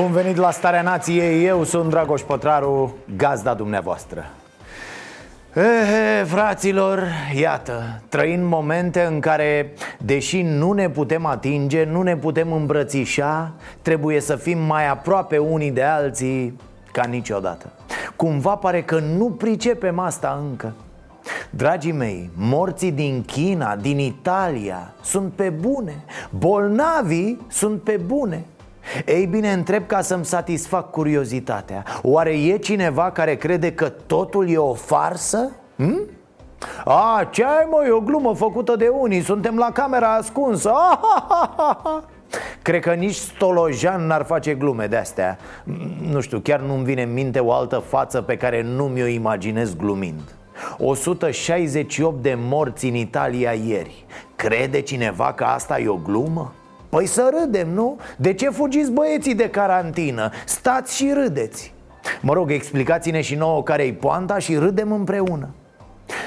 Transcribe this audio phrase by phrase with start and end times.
[0.00, 4.26] Bun venit la Starea Nației, eu sunt Dragoș Pătraru, gazda dumneavoastră.
[5.54, 7.02] Ehe, fraților,
[7.34, 13.52] iată, trăind momente în care, deși nu ne putem atinge, nu ne putem îmbrățișa
[13.82, 16.60] Trebuie să fim mai aproape unii de alții
[16.92, 17.72] ca niciodată.
[18.16, 20.72] Cumva pare că nu pricepem asta încă.
[21.50, 26.04] Dragii mei, morții din China, din Italia sunt pe bune.
[26.30, 28.44] Bolnavii sunt pe bune
[29.06, 34.56] ei bine, întreb ca să-mi satisfac curiozitatea Oare e cineva care crede că totul e
[34.56, 35.50] o farsă?
[35.76, 36.00] Hm?
[36.84, 40.98] A, ce ai mă, e o glumă făcută de unii Suntem la camera ascunsă ah,
[41.02, 42.04] ha, ha, ha, ha.
[42.62, 45.38] Cred că nici Stolojan n-ar face glume de-astea
[46.10, 49.76] Nu știu, chiar nu-mi vine în minte o altă față pe care nu mi-o imaginez
[49.76, 50.34] glumind
[50.78, 54.04] 168 de morți în Italia ieri
[54.36, 56.52] Crede cineva că asta e o glumă?
[56.88, 57.98] Păi să râdem, nu?
[58.16, 60.30] De ce fugiți băieții de carantină?
[60.44, 61.74] Stați și râdeți
[62.20, 65.48] Mă rog, explicați-ne și nouă care-i poanta și râdem împreună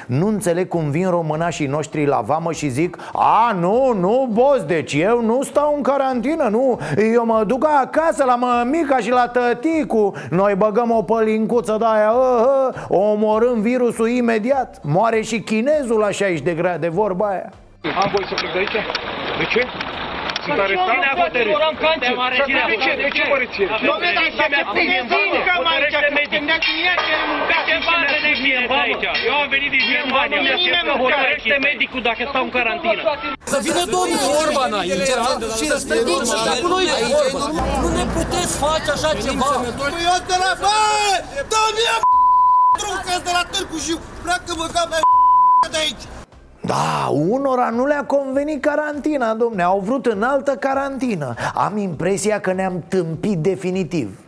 [0.06, 4.94] nu înțeleg cum vin românașii noștri la vamă și zic A, nu, nu, boss, deci
[4.94, 6.80] eu nu stau în carantină, nu
[7.14, 12.12] Eu mă duc acasă la mămica și la tăticu Noi băgăm o pălincuță de aia
[12.12, 12.46] uh,
[12.90, 17.52] uh, Omorâm virusul imediat Moare și chinezul la 60 de grade, vorba aia
[17.84, 18.86] Am voie să plec de aici?
[19.38, 19.66] De ce?
[20.46, 20.94] Sunt arestat?
[20.94, 21.56] Cine a hotărât?
[22.72, 22.92] De ce?
[23.06, 23.68] De ce mă rețin?
[23.88, 28.32] Dom'le, dar să te plezicăm aici, că spunea că ea ce mâncat Ce bani ne
[28.42, 29.06] vine de aici?
[29.28, 33.02] Eu am venit din Germania, mi-a spus că hotărăște medicul dacă stau în carantină.
[33.54, 35.12] Să vină domnul Orban aici
[35.60, 36.86] și să stă nici dar cu noi
[37.22, 37.50] Orban.
[37.84, 39.50] Nu ne puteți face așa ceva.
[39.80, 40.52] Păi eu de la...
[40.64, 40.76] Bă!
[41.52, 41.98] Dă-mi a
[42.80, 43.98] truncă de la Târgu Jiu!
[44.24, 45.00] Pleacă-mă ca mea
[45.74, 46.06] de aici!
[46.62, 51.34] Da, unora nu le-a convenit carantina, domne Au vrut în altă carantină.
[51.54, 54.20] Am impresia că ne-am tâmpit definitiv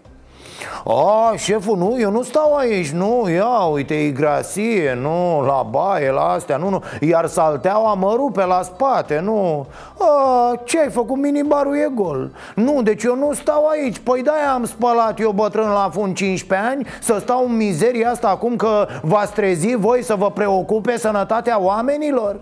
[0.85, 6.11] a, șeful, nu, eu nu stau aici, nu, ia, uite, e grasie, nu, la baie,
[6.11, 9.65] la astea, nu, nu Iar salteaua mă rupe la spate, nu.
[9.99, 12.31] A, Ce ai făcut, minibarul e gol.
[12.55, 16.67] Nu, deci eu nu stau aici, păi de-aia am spălat eu bătrân la fund 15
[16.67, 21.61] ani Să stau în mizeria asta acum că v-ați trezit voi să vă preocupe sănătatea
[21.61, 22.39] oamenilor?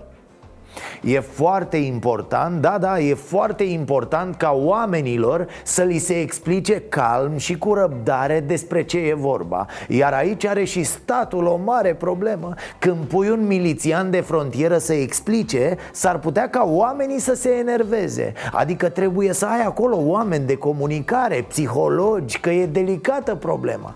[1.01, 7.37] E foarte important, da, da, e foarte important ca oamenilor să li se explice calm
[7.37, 9.65] și cu răbdare despre ce e vorba.
[9.87, 12.53] Iar aici are și statul o mare problemă.
[12.79, 18.33] Când pui un milițian de frontieră să explice, s-ar putea ca oamenii să se enerveze.
[18.51, 23.93] Adică trebuie să ai acolo oameni de comunicare, psihologi, că e delicată problema.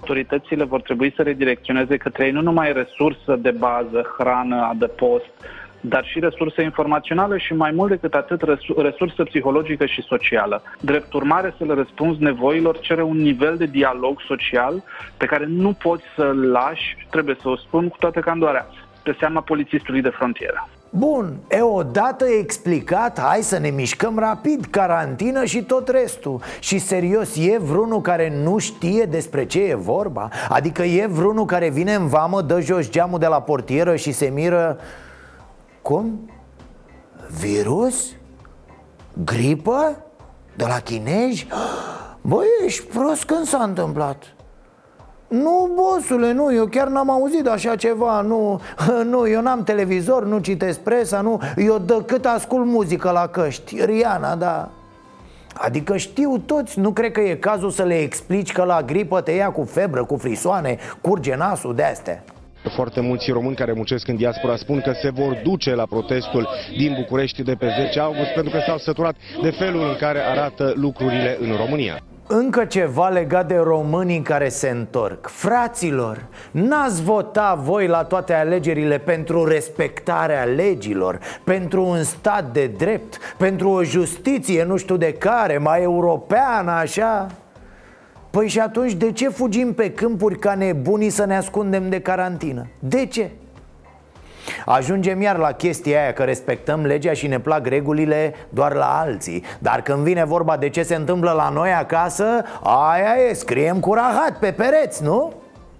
[0.00, 5.32] Autoritățile vor trebui să redirecționeze către ei nu numai resursă de bază, hrană, adăpost,
[5.80, 8.42] dar și resursă informațională și mai mult decât atât
[8.76, 10.62] resursă psihologică și socială.
[10.80, 14.82] Drept urmare, să le răspunzi nevoilor cere un nivel de dialog social
[15.16, 18.66] pe care nu poți să-l lași, trebuie să o spun cu toată candoarea,
[19.02, 20.68] pe seama polițistului de frontieră.
[20.90, 27.36] Bun, e odată explicat, hai să ne mișcăm rapid, carantină și tot restul Și serios,
[27.36, 30.28] e vreunul care nu știe despre ce e vorba?
[30.48, 34.30] Adică e vreunul care vine în vamă, dă jos geamul de la portieră și se
[34.34, 34.78] miră
[35.88, 36.30] cum?
[37.40, 38.12] Virus?
[39.24, 40.04] Gripă?
[40.56, 41.46] De la chinezi?
[42.30, 44.22] Băi, ești prost când s-a întâmplat
[45.28, 48.60] nu, bosule, nu, eu chiar n-am auzit așa ceva Nu,
[49.10, 53.84] nu eu n-am televizor, nu citesc presa, nu Eu de cât ascult muzică la căști
[53.84, 54.70] Riana, da
[55.54, 59.30] Adică știu toți, nu cred că e cazul să le explici că la gripă te
[59.30, 62.24] ia cu febră, cu frisoane, curge nasul de astea
[62.62, 66.94] foarte mulți români care muncesc în diaspora spun că se vor duce la protestul din
[66.94, 71.36] București de pe 10 august pentru că s-au săturat de felul în care arată lucrurile
[71.40, 72.02] în România.
[72.30, 78.98] Încă ceva legat de românii care se întorc Fraților, n-ați votat voi la toate alegerile
[78.98, 85.58] pentru respectarea legilor Pentru un stat de drept Pentru o justiție nu știu de care,
[85.58, 87.26] mai europeană așa
[88.30, 92.66] Păi și atunci de ce fugim pe câmpuri ca nebunii să ne ascundem de carantină?
[92.78, 93.30] De ce?
[94.66, 99.44] Ajungem iar la chestia aia că respectăm legea și ne plac regulile doar la alții
[99.58, 102.24] Dar când vine vorba de ce se întâmplă la noi acasă,
[102.62, 105.32] aia e, scriem cu rahat pe pereți, nu?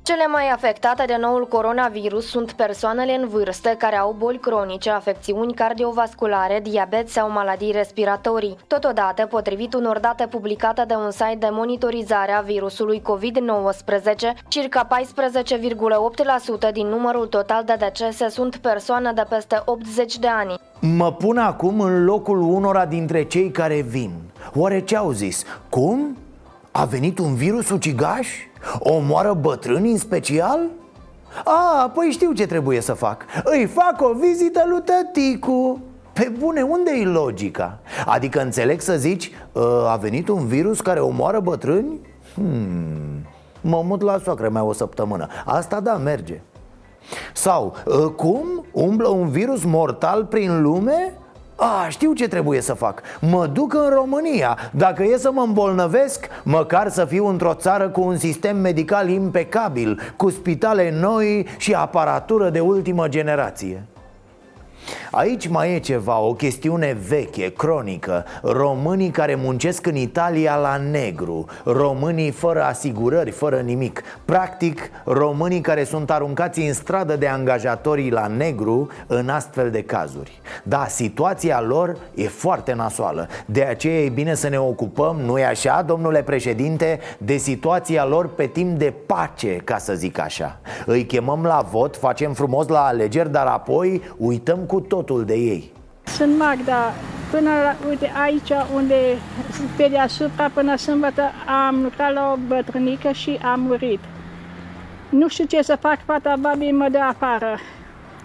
[0.08, 5.54] Cele mai afectate de noul coronavirus sunt persoanele în vârstă care au boli cronice, afecțiuni
[5.54, 8.56] cardiovasculare, diabet sau maladii respiratorii.
[8.66, 14.88] Totodată, potrivit unor date publicate de un site de monitorizare a virusului COVID-19, circa
[16.68, 20.54] 14,8% din numărul total de decese sunt persoane de peste 80 de ani.
[20.80, 24.10] Mă pun acum în locul unora dintre cei care vin
[24.54, 25.44] Oare ce au zis?
[25.68, 26.16] Cum?
[26.70, 28.28] A venit un virus ucigaș?
[28.78, 30.60] Omoară bătrâni în special?
[31.44, 35.80] A, păi știu ce trebuie să fac Îi fac o vizită lui tăticu
[36.12, 37.78] pe bune, unde e logica?
[38.06, 42.00] Adică înțeleg să zici ă, A venit un virus care omoară bătrâni?
[42.34, 43.26] Hmm,
[43.60, 46.40] mă mut la soacră mai o săptămână Asta da, merge
[47.34, 48.64] Sau, ă, cum?
[48.72, 51.12] Umblă un virus mortal prin lume?
[51.60, 53.02] A, știu ce trebuie să fac.
[53.20, 54.58] Mă duc în România.
[54.72, 60.00] Dacă e să mă îmbolnăvesc Măcar să fiu într-o țară cu un sistem medical impecabil
[60.16, 63.84] Cu spitale noi și aparatură de ultimă generație
[65.10, 68.24] Aici mai e ceva, o chestiune veche, cronică.
[68.42, 71.46] Românii care muncesc în Italia la negru.
[71.64, 74.02] Românii fără asigurări, fără nimic.
[74.24, 80.40] Practic, românii care sunt aruncați în stradă de angajatorii la negru în astfel de cazuri.
[80.62, 83.28] Da, situația lor e foarte nasoală.
[83.46, 88.46] De aceea e bine să ne ocupăm, nu-i așa, domnule președinte De situația lor pe
[88.46, 90.58] timp de pace, ca să zic așa.
[90.86, 95.72] Îi chemăm la vot, facem frumos la alegeri, dar apoi uităm cu totul de ei
[96.04, 96.92] Sunt Magda.
[97.30, 98.94] Până la, uite, aici unde
[99.76, 101.22] pe deasupra, până sâmbătă,
[101.66, 104.00] am lucrat la o bătrânică și am murit.
[105.08, 107.58] Nu știu ce să fac, fata babii mă dă afară.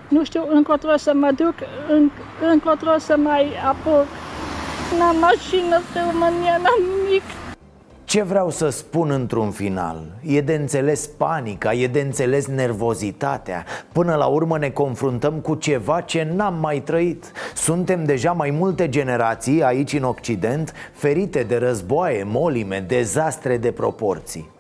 [0.08, 1.54] Nu știu încotro să mă duc,
[1.90, 2.10] în,
[2.52, 4.08] încotro să mai apuc.
[4.98, 7.24] N-am mașină pe România, n-am nimic.
[8.06, 10.06] Ce vreau să spun într-un final?
[10.22, 13.66] E de înțeles panica, e de înțeles nervozitatea.
[13.92, 17.32] Până la urmă ne confruntăm cu ceva ce n-am mai trăit.
[17.56, 24.53] Suntem deja mai multe generații aici în Occident Ferite de războaie, molime, dezastre de proporții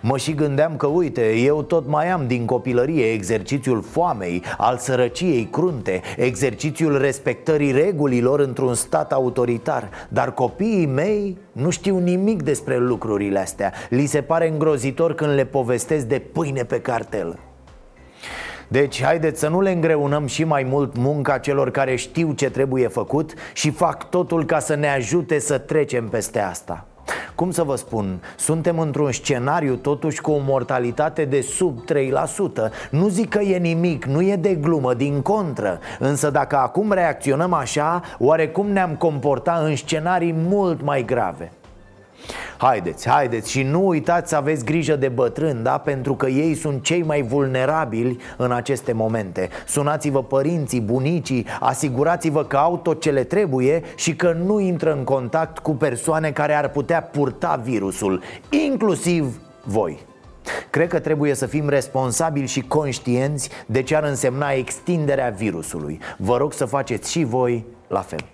[0.00, 5.48] Mă și gândeam că, uite, eu tot mai am din copilărie exercițiul foamei, al sărăciei
[5.50, 9.90] crunte, exercițiul respectării regulilor într-un stat autoritar.
[10.08, 13.72] Dar copiii mei nu știu nimic despre lucrurile astea.
[13.88, 17.38] Li se pare îngrozitor când le povestesc de pâine pe cartel.
[18.68, 22.88] Deci, haideți să nu le îngreunăm și mai mult munca celor care știu ce trebuie
[22.88, 26.86] făcut și fac totul ca să ne ajute să trecem peste asta.
[27.40, 33.08] Cum să vă spun, suntem într-un scenariu totuși cu o mortalitate de sub 3% Nu
[33.08, 35.78] zic că e nimic, nu e de glumă, din contră.
[35.98, 41.52] Însă dacă acum reacționăm așa, oarecum ne-am comporta în scenarii mult mai grave
[42.56, 45.78] Haideți, haideți și nu uitați să aveți grijă de bătrâni, da?
[45.78, 49.48] Pentru că ei sunt cei mai vulnerabili în aceste momente.
[49.66, 55.04] Sunați-vă părinții, bunicii, asigurați-vă că au tot ce le trebuie Și că nu intră în
[55.04, 58.22] contact cu persoane care ar putea purta virusul
[58.66, 59.98] Inclusiv voi.
[60.70, 66.00] Cred că trebuie să fim responsabili și conștienți de ce ar însemna extinderea virusului.
[66.16, 68.24] Vă rog să faceți și voi la fel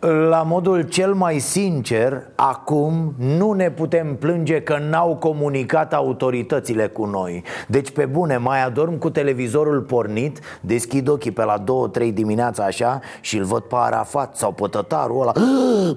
[0.00, 7.04] la modul cel mai sincer, acum nu ne putem plânge că n-au comunicat autoritățile cu
[7.04, 11.64] noi Deci pe bune, mai adorm cu televizorul pornit Deschid ochii pe la
[12.08, 15.32] 2-3 dimineața așa Și îl văd pe Arafat sau pe tătarul ăla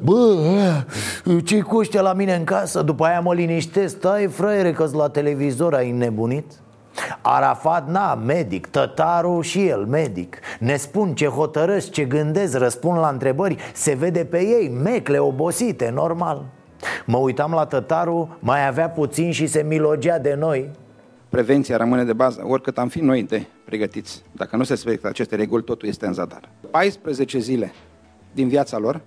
[0.04, 0.36] Bă,
[1.44, 2.82] ce cuște la mine în casă?
[2.82, 6.46] După aia mă liniștesc Stai fraiere că la televizor ai nebunit?
[7.22, 10.40] Arafat, na, medic, tătarul și el, medic.
[10.60, 15.90] Ne spun ce hotărăsc, ce gândesc, răspund la întrebări Se vede pe ei, mecle, obosite,
[15.90, 16.46] normal.
[17.06, 20.70] Mă uitam la tătarul, mai avea puțin și se milogea de noi.
[21.30, 24.24] Prevenția rămâne de bază, oricât am fi noi de pregătiți.
[24.32, 26.50] Dacă nu se respectă aceste reguli, totul este în zadar.
[26.72, 27.74] 14 zile
[28.32, 29.02] din viața lor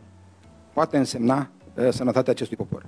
[0.72, 2.84] poate însemna uh, sănătatea acestui popor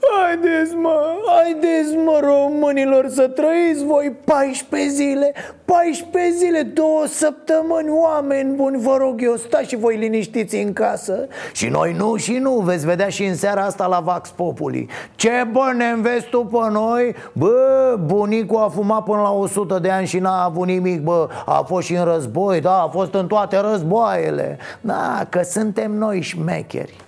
[0.00, 5.32] Haideți mă, haideți mă românilor să trăiți voi 14 zile
[5.64, 11.26] 14 zile, două săptămâni, oameni buni, vă rog eu, stați și voi liniștiți în casă.
[11.52, 14.88] Și noi nu și nu, veți vedea și în seara asta la Vax Populi.
[15.14, 17.14] Ce bă, ne înveți tu pe noi?
[17.32, 21.62] Bă, bunicul a fumat până la 100 de ani și n-a avut nimic, bă A
[21.66, 24.58] fost și în război, da, a fost în toate războaiele.
[24.80, 27.07] Da, că suntem noi șmecheri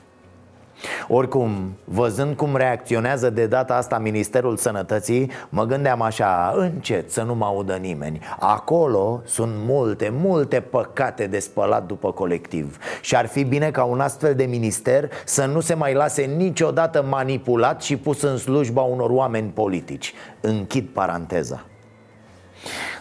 [1.08, 7.34] Oricum, văzând cum reacționează de data asta Ministerul Sănătății Mă gândeam așa, încet, să nu
[7.34, 8.20] mă audă nimeni.
[8.38, 12.78] Acolo sunt multe, multe păcate de spălat după colectiv.
[13.00, 17.02] Și ar fi bine ca un astfel de minister să nu se mai lase niciodată
[17.02, 20.14] manipulat și pus în slujba unor oameni politici.
[20.40, 21.64] Închid paranteza.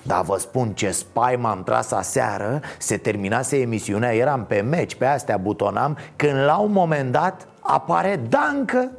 [0.01, 2.61] Dar vă spun ce spaim am tras aseară.
[2.77, 8.21] Se terminase emisiunea, eram pe meci, pe astea butonam Când la un moment dat apare
[8.29, 8.91] Dancă.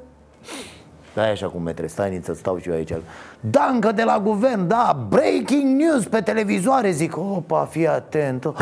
[1.11, 2.93] Stai așa cum metre, stai să stau și eu aici.
[3.41, 8.53] Dancă de la guvern, da, breaking news pe televizoare Zic, opa, fii atent.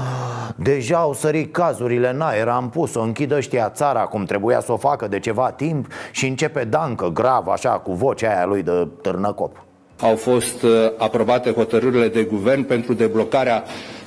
[0.56, 4.76] Deja au sărit cazurile în aer Am pus-o, închid ăștia țara Cum trebuia să o
[4.76, 9.62] facă de ceva timp Și începe Dancă, grav, așa, cu vocea aia lui de târnăcop.
[10.00, 13.97] Au fost uh, aprobate hotărârile de guvern pentru deblocarea uh,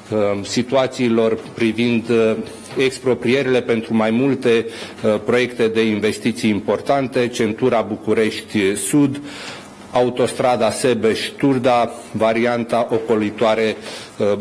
[0.42, 2.36] situațiilor privind uh,
[2.78, 4.66] exproprierile pentru mai multe
[5.26, 9.22] proiecte de investiții importante, centura București Sud,
[9.92, 13.76] autostrada Sebeș-Turda, varianta ocolitoare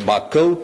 [0.05, 0.61] Bacău.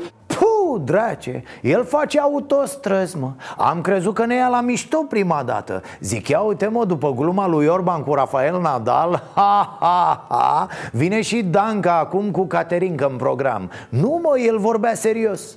[0.76, 5.82] Puh, drace, el face autostrăzi, mă Am crezut că ne ia la mișto prima dată.
[6.00, 11.20] Zic, ia uite mă, după gluma lui Orban cu Rafael Nadal Ha, ha, ha Vine
[11.20, 13.70] și Danca acum cu Caterinca în program.
[13.88, 15.56] Nu mă, el vorbea serios.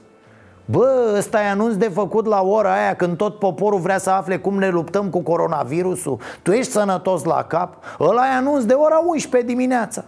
[0.66, 4.38] Bă, ăsta e anunț de făcut la ora aia când tot poporul vrea să afle
[4.38, 6.20] cum ne luptăm cu coronavirusul.
[6.42, 7.84] Tu ești sănătos la cap?
[8.00, 10.04] Ăla e anunț de ora 11 dimineața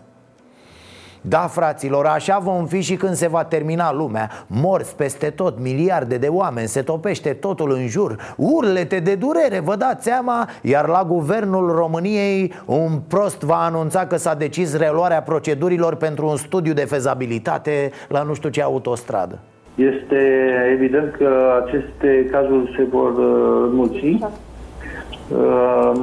[1.21, 4.29] da, fraților, așa vom fi și când se va termina lumea.
[4.47, 8.15] Morți peste tot, miliarde de oameni Se topește totul în jur.
[8.37, 14.15] Urlete de durere, vă dați seama Iar la guvernul României Un prost va anunța că
[14.15, 19.39] s-a decis reluarea procedurilor Pentru un studiu de fezabilitate La nu știu ce autostradă.
[19.75, 24.50] Este evident că aceste cazuri se vor uh, mulți Uh,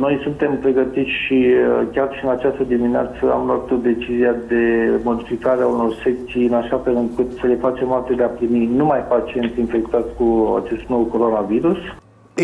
[0.00, 4.90] noi suntem pregătiți și uh, chiar și în această dimineață am luat o decizia de
[5.02, 8.70] modificare a unor secții în așa fel încât să le facem alte de a primi
[8.76, 11.76] numai pacienți infectați cu acest nou coronavirus.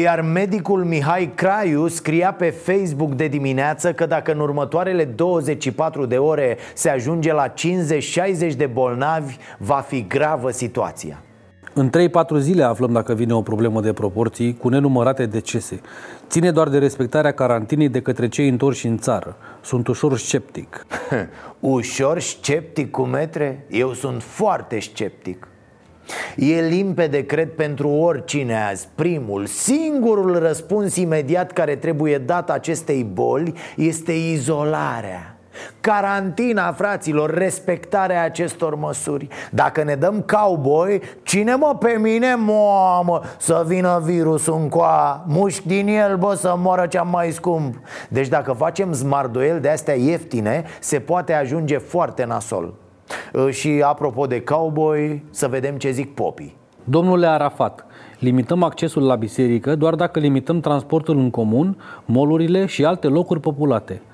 [0.02, 6.16] Iar medicul Mihai Craiu scria pe Facebook de dimineață că dacă în următoarele 24 de
[6.16, 7.52] ore se ajunge la 50-60
[8.56, 11.23] de bolnavi, va fi gravă situația.
[11.76, 15.80] În 3-4 zile aflăm dacă vine o problemă de proporții cu nenumărate decese.
[16.28, 19.36] Ține doar de respectarea carantinei de către cei întorși în țară.
[19.62, 20.86] Sunt ușor sceptic.
[21.60, 23.66] ușor sceptic cu metre?
[23.70, 25.48] Eu sunt foarte sceptic.
[26.36, 33.52] E limpede, cred, pentru oricine azi Primul, singurul răspuns imediat care trebuie dat acestei boli
[33.76, 35.33] este izolarea
[35.80, 39.28] Carantina, fraților, respectarea acestor măsuri.
[39.50, 45.24] Dacă ne dăm cowboy, cine mă pe mine, mamă, să vină virusul în coa?
[45.26, 47.74] Mușc din el, bă, să moară cea mai scump.
[48.08, 52.74] Deci dacă facem zmardoel de astea ieftine, se poate ajunge foarte nasol.
[53.34, 56.56] Ă, Și apropo de cowboy, să vedem ce zic popii.
[56.84, 57.86] Domnule Arafat,
[58.18, 64.00] limităm accesul la biserică doar dacă limităm transportul în comun, molurile și alte locuri populate–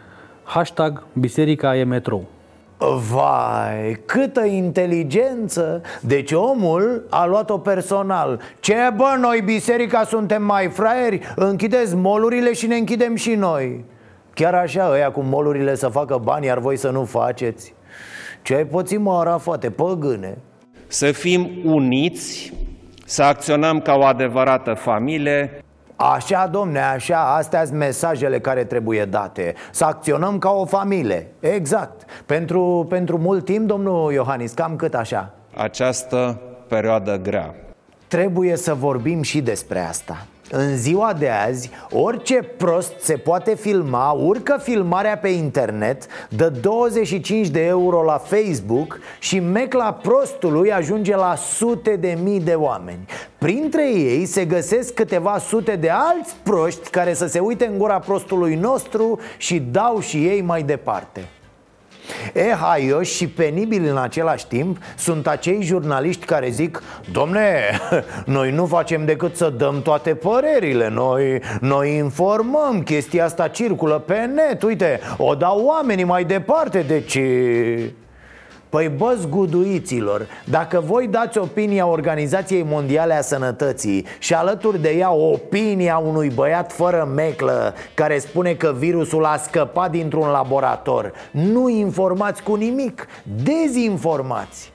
[0.51, 2.25] Hashtag Biserica e metrou.
[3.13, 5.83] Vai, câtă inteligență!
[6.01, 11.21] Deci omul a luat-o personal Ce bă, noi biserica suntem mai fraieri?
[11.37, 13.85] Închideți molurile și ne închidem și noi
[14.35, 17.75] Chiar așa, ăia cu molurile să facă bani, iar voi să nu faceți
[18.43, 20.39] Ce ai pățit, mă, Arafate, păgâne?
[20.87, 22.53] Să fim uniți,
[23.05, 25.63] să acționăm ca o adevărată familie
[26.03, 29.55] Așa, domne, așa, astea sunt mesajele care trebuie date.
[29.71, 32.05] Să acționăm ca o familie, exact.
[32.27, 35.31] Pentru, pentru mult timp, domnul Iohannis, cam cât așa?
[35.57, 37.55] Această perioadă grea.
[38.09, 44.11] Trebuie să vorbim și despre asta în ziua de azi, orice prost se poate filma,
[44.11, 51.35] urcă filmarea pe internet, dă 25 de euro la Facebook și mecla prostului ajunge la
[51.35, 53.07] sute de mii de oameni.
[53.39, 57.99] Printre ei se găsesc câteva sute de alți proști care să se uite în gura
[57.99, 61.29] prostului nostru și dau și ei mai departe.
[62.33, 67.81] E haioși și penibili în același timp sunt acei jurnaliști care zic Domne,
[68.37, 74.31] noi nu facem decât să dăm toate părerile Noi, noi informăm, chestia asta circulă pe
[74.35, 77.19] net Uite, o dau oamenii mai departe Deci...
[78.71, 85.13] Păi bă, zguduiților, dacă voi dați opinia Organizației Mondiale a Sănătății și alături de ea
[85.13, 92.43] opinia unui băiat fără meclă care spune că virusul a scăpat dintr-un laborator, nu informați
[92.43, 94.73] cu nimic, dezinformați.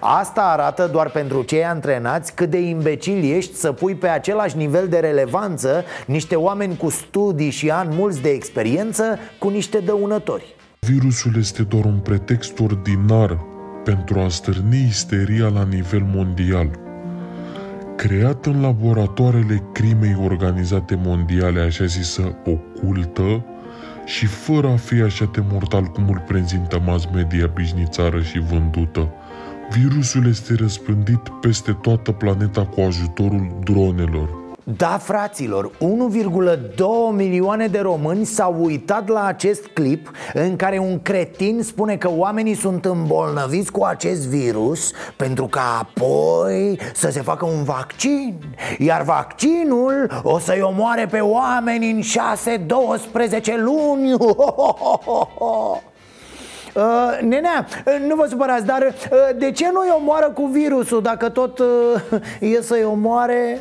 [0.00, 4.88] Asta arată doar pentru cei antrenați cât de imbecili ești să pui pe același nivel
[4.88, 10.56] de relevanță niște oameni cu studii și ani mulți de experiență cu niște dăunători.
[10.88, 13.38] Virusul este doar un pretext ordinar
[13.84, 16.70] pentru a stârni isteria la nivel mondial.
[17.96, 23.44] Creat în laboratoarele crimei organizate mondiale, așa zisă ocultă,
[24.04, 29.08] și fără a fi așa de mortal cum îl prezintă mass media bișnițară și vândută.
[29.70, 34.47] Virusul este răspândit peste toată planeta cu ajutorul dronelor.
[34.76, 35.76] Da, fraților, 1,2
[37.12, 42.54] milioane de români s-au uitat la acest clip în care un cretin spune că oamenii
[42.54, 48.34] sunt îmbolnăviți cu acest virus pentru ca apoi să se facă un vaccin
[48.78, 52.04] Iar vaccinul o să-i omoare pe oameni în 6-12
[53.56, 54.14] luni.
[56.74, 57.66] Uh, nenea,
[58.08, 61.66] nu vă supărați, dar uh, de ce nu-i omoară cu virusul dacă tot uh,
[62.56, 63.60] e să-i omoare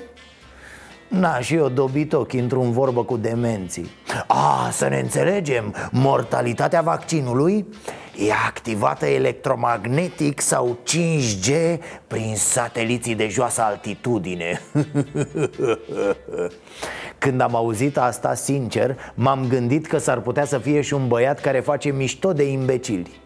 [1.08, 3.90] Na, și eu dobit ochi într-un vorbă cu demenții.
[4.28, 7.66] A, să ne înțelegem, mortalitatea vaccinului
[8.18, 14.62] e activată electromagnetic sau 5G prin sateliții de joasă altitudine.
[17.18, 21.40] Când am auzit asta, sincer, m-am gândit că s-ar putea să fie și un băiat
[21.40, 23.22] care face mișto de imbecili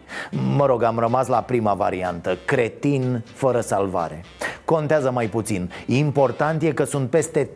[0.56, 4.24] Mă rog, am rămas la prima variantă, cretin fără salvare.
[4.64, 5.70] Contează mai puțin.
[5.86, 7.50] Important e că sunt peste 33.000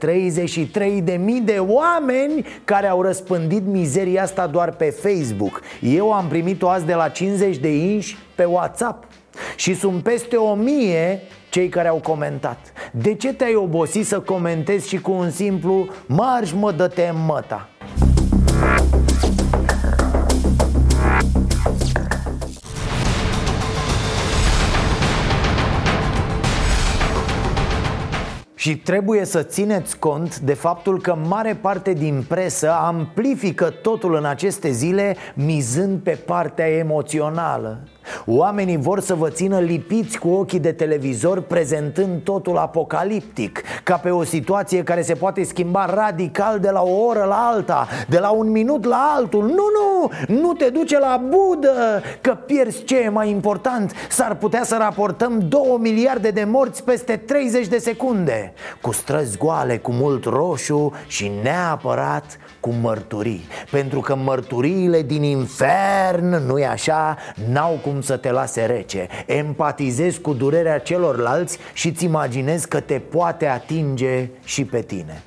[1.44, 5.60] de oameni care au răspândit mizeria asta doar pe Facebook.
[5.80, 9.04] Eu am primit-o azi de la 50 de inși pe WhatsApp.
[9.56, 12.58] Și sunt peste o mie cei care au comentat.
[12.92, 17.68] De ce te-ai obosit să comentezi și cu un simplu Marș mă dă-te măta?
[28.66, 34.24] Și trebuie să țineți cont de faptul că mare parte din presă amplifică totul în
[34.24, 37.80] aceste zile mizând pe partea emoțională
[38.26, 44.10] Oamenii vor să vă țină lipiți cu ochii de televizor prezentând totul apocaliptic Ca pe
[44.10, 48.30] o situație care se poate schimba radical de la o oră la alta De la
[48.30, 49.44] un minut la altul.
[49.44, 52.84] Nu, nu, nu te duce la budă Că pierzi.
[52.84, 53.92] Ce e mai important?
[54.08, 59.78] S-ar putea să raportăm 2 miliarde de morți peste 30 de secunde Cu străzi goale,
[59.78, 63.48] cu mult roșu și neapărat cu mărturii.
[63.70, 67.16] Pentru că mărturiile din infern, nu-i așa,
[67.50, 69.08] n-au cum să te lase rece.
[69.26, 75.22] Empatizezi cu durerea celorlalți și ți imaginezi că te poate atinge și pe tine.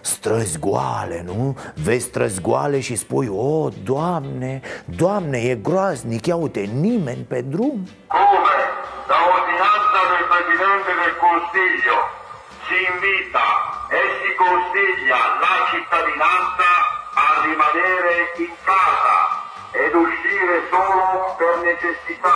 [0.00, 1.56] Străzi goale, nu?
[1.74, 7.78] Vezi străzi goale și spui O, Doamne, Doamne, e groaznic, ia uite, nimeni pe drum.
[8.16, 8.58] Come,
[9.08, 11.98] da ordinanza del Presidente del Consiglio
[12.64, 13.46] si invita
[13.98, 16.70] e si consiglia la cittadinanza
[17.24, 19.33] a rimanere in casa
[19.82, 21.02] ed uscire solo
[21.38, 22.34] per necessità.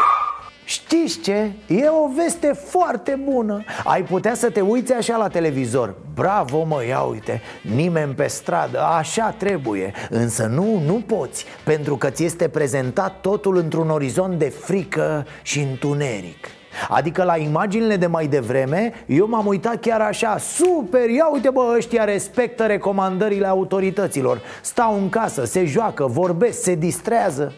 [0.64, 1.50] Știți ce?
[1.66, 3.64] E o veste foarte bună.
[3.84, 5.94] Ai putea să te uiți așa la televizor.
[6.14, 9.92] Bravo mă, ia uite, nimeni pe stradă, așa trebuie.
[10.10, 15.60] Însă nu, nu poți Pentru că ți este prezentat totul într-un orizont de frică și
[15.60, 16.57] întuneric
[16.88, 21.74] Adică la imaginile de mai devreme Eu m-am uitat chiar așa Super, ia uite bă,
[21.76, 27.52] ăștia respectă recomandările autorităților Stau în casă, se joacă, vorbesc, se distrează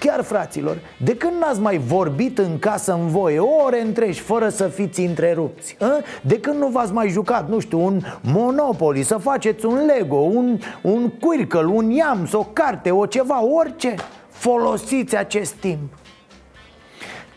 [0.00, 4.68] Chiar fraților, de când n-ați mai vorbit în casă în voie ore întregi fără să
[4.68, 5.76] fiți întrerupți?
[5.80, 5.98] A?
[6.22, 10.58] De când nu v-ați mai jucat, nu știu, un Monopoly, să faceți un Lego, un,
[10.82, 13.94] un Quirkle, un Yams, o carte, o ceva, orice
[14.28, 15.99] Folosiți acest timp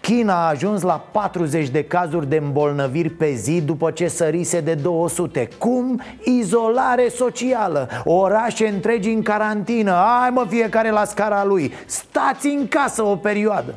[0.08, 4.74] China a ajuns la 40 de cazuri de îmbolnăviri pe zi după ce sărise de
[4.74, 6.02] 200 Cum?
[6.24, 7.90] Izolare socială.
[8.04, 9.92] Orașe întregi în carantină.
[9.92, 11.74] Ai mă fiecare la scara lui.
[11.86, 13.76] Stați în casă o perioadă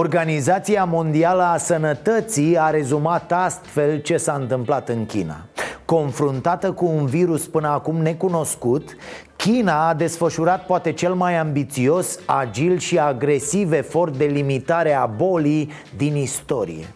[0.00, 5.44] Organizația Mondială a Sănătății a rezumat astfel ce s-a întâmplat în China.
[5.84, 8.96] Confruntată cu un virus până acum necunoscut,
[9.36, 15.70] China a desfășurat poate cel mai ambițios, agil și agresiv efort de limitare a bolii
[15.96, 16.86] din istorie.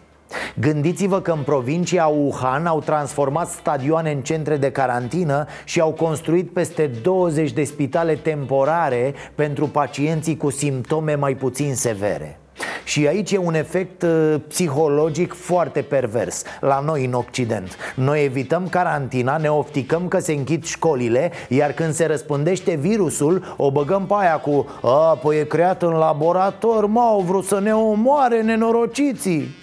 [0.59, 6.53] Gândiți-vă că în provincia Wuhan au transformat stadioane în centre de carantină și au construit
[6.53, 12.37] peste 20 de spitale temporare pentru pacienții cu simptome mai puțin severe.
[12.83, 18.67] Și aici e un efect uh, psihologic foarte pervers La noi în Occident Noi evităm
[18.69, 24.13] carantina, ne ofticăm că se închid școlile Iar când se răspândește virusul O băgăm pe
[24.17, 29.55] aia cu A, păi e creat în laborator, mă, au vrut să ne omoare nenorociții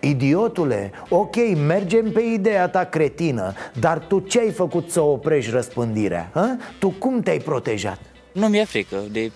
[0.00, 6.30] Idiotule, ok, mergem pe ideea ta cretină Dar tu ce ai făcut să oprești răspândirea?
[6.32, 6.56] Hă?
[6.78, 7.98] Tu cum te-ai protejat?
[8.32, 9.30] Nu mi-e frică de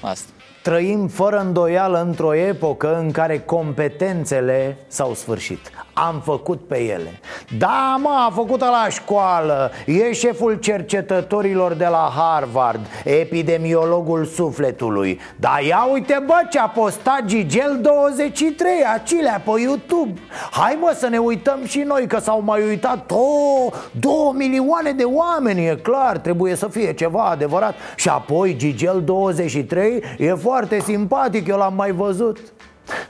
[0.00, 0.33] asta.
[0.64, 5.70] Trăim fără îndoială într-o epocă în care competențele s-au sfârșit.
[5.92, 7.20] Am făcut pe ele.
[7.58, 9.70] Da, mă, a făcut la școală.
[9.86, 15.20] E șeful cercetătorilor de la Harvard Epidemiologul sufletului.
[15.36, 20.20] Da, ia uite, bă, ce a postat Gigel 23 Acilea pe YouTube.
[20.50, 25.04] Hai, mă, să ne uităm și noi Că s-au mai uitat oh, Două milioane de
[25.04, 27.74] oameni E clar, trebuie să fie ceva adevărat.
[27.96, 32.38] Și apoi Gigel 23 e foarte foarte simpatic, eu l-am mai văzut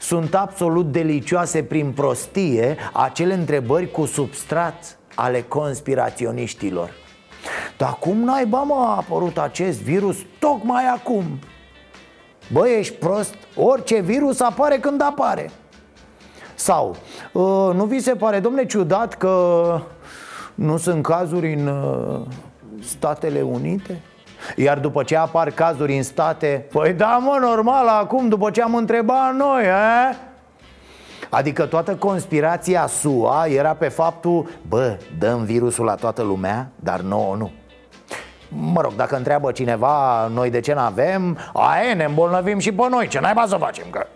[0.01, 6.91] Sunt absolut delicioase prin prostie acele întrebări cu substrat ale conspiraționiștilor
[7.77, 11.25] Dar cum naiba mă a apărut acest virus tocmai acum?
[12.53, 13.35] Băi, ești prost?
[13.57, 15.51] Orice virus apare când apare
[16.55, 16.97] Sau,
[17.33, 19.81] uh, nu vi se pare, domne, ciudat că
[20.55, 22.21] nu sunt cazuri în uh,
[22.83, 24.03] Statele Unite?
[24.57, 28.75] Iar după ce apar cazuri în state Păi da mă, normal, acum după ce am
[28.75, 30.17] întrebat noi, eh?
[31.29, 37.37] Adică toată conspirația SUA era pe faptul Bă, dăm virusul la toată lumea, dar nouă
[37.37, 37.51] nu
[38.49, 43.09] Mă rog, dacă întreabă cineva noi de ce n-avem Aie, ne îmbolnăvim și pe noi,
[43.09, 43.87] ce naiba să facem?
[43.91, 44.07] Că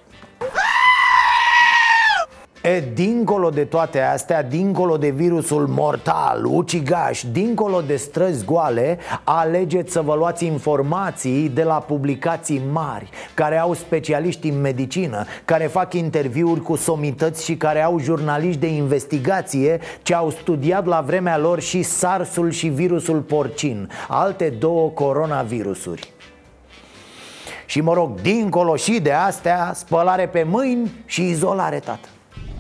[2.69, 9.93] E, dincolo de toate astea, dincolo de virusul mortal, ucigaș, dincolo de străzi goale, alegeți
[9.93, 15.95] să vă luați informații de la publicații mari, care au specialiști în medicină, care fac
[15.95, 21.61] interviuri cu somități și care au jurnaliști de investigație ce au studiat la vremea lor
[21.61, 26.13] și SARS-ul și virusul porcin, alte două coronavirusuri.
[27.67, 32.09] Și mă rog, dincolo și de astea, spălare pe mâini și izolare, tată.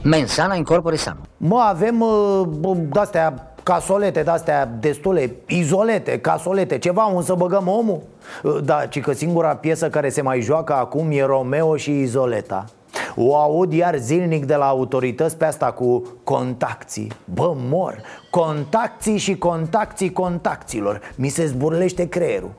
[0.02, 7.24] Mensana in corpore sano Mă, avem uh, de-astea casolete de-astea destule, izolete, casolete, ceva unde
[7.24, 8.02] să băgăm omul?
[8.42, 12.64] Uh, Da, ci că singura piesă care se mai joacă acum e Romeo și Izoleta.
[13.16, 17.12] O aud iar zilnic de la autorități pe asta cu contacții.
[17.34, 21.00] Bă, mor, contacții și contacții contacților.
[21.16, 22.50] Mi se zburlește creierul.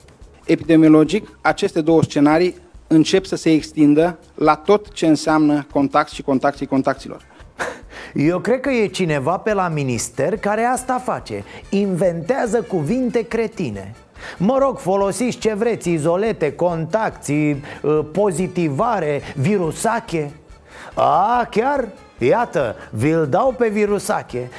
[0.46, 2.56] Epidemiologic, aceste două scenarii
[2.92, 7.22] încep să se extindă la tot ce înseamnă contact și contacții contacților.
[8.14, 11.44] Eu cred că e cineva pe la minister care asta face.
[11.70, 13.94] Inventează cuvinte cretine.
[14.38, 20.32] Mă rog, folosiți ce vreți, izolete, contacții, ă, pozitivare, virusache.
[20.94, 21.88] A, chiar?
[22.18, 24.50] Iată, vi-l dau pe virusache.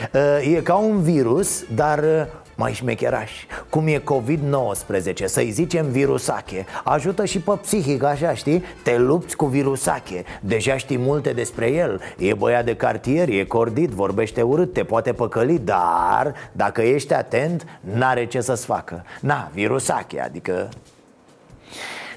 [0.54, 2.28] E ca un virus, dar
[2.60, 3.30] mai șmecheraș
[3.68, 8.64] Cum e COVID-19, să-i zicem virusache Ajută și pe psihic, așa știi?
[8.82, 10.24] Te lupți cu virusache.
[10.40, 12.00] Deja știi multe despre el.
[12.18, 17.66] E băiat de cartier, e cordit, vorbește urât, te poate păcăli Dar, dacă ești atent,
[17.80, 19.04] n-are ce să-ți facă.
[19.20, 20.68] Na, virusache, adică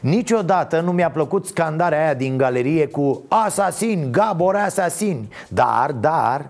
[0.02, 6.46] Niciodată nu mi-a plăcut scandarea aia din galerie cu Asasin, Gabor asasin Dar, dar,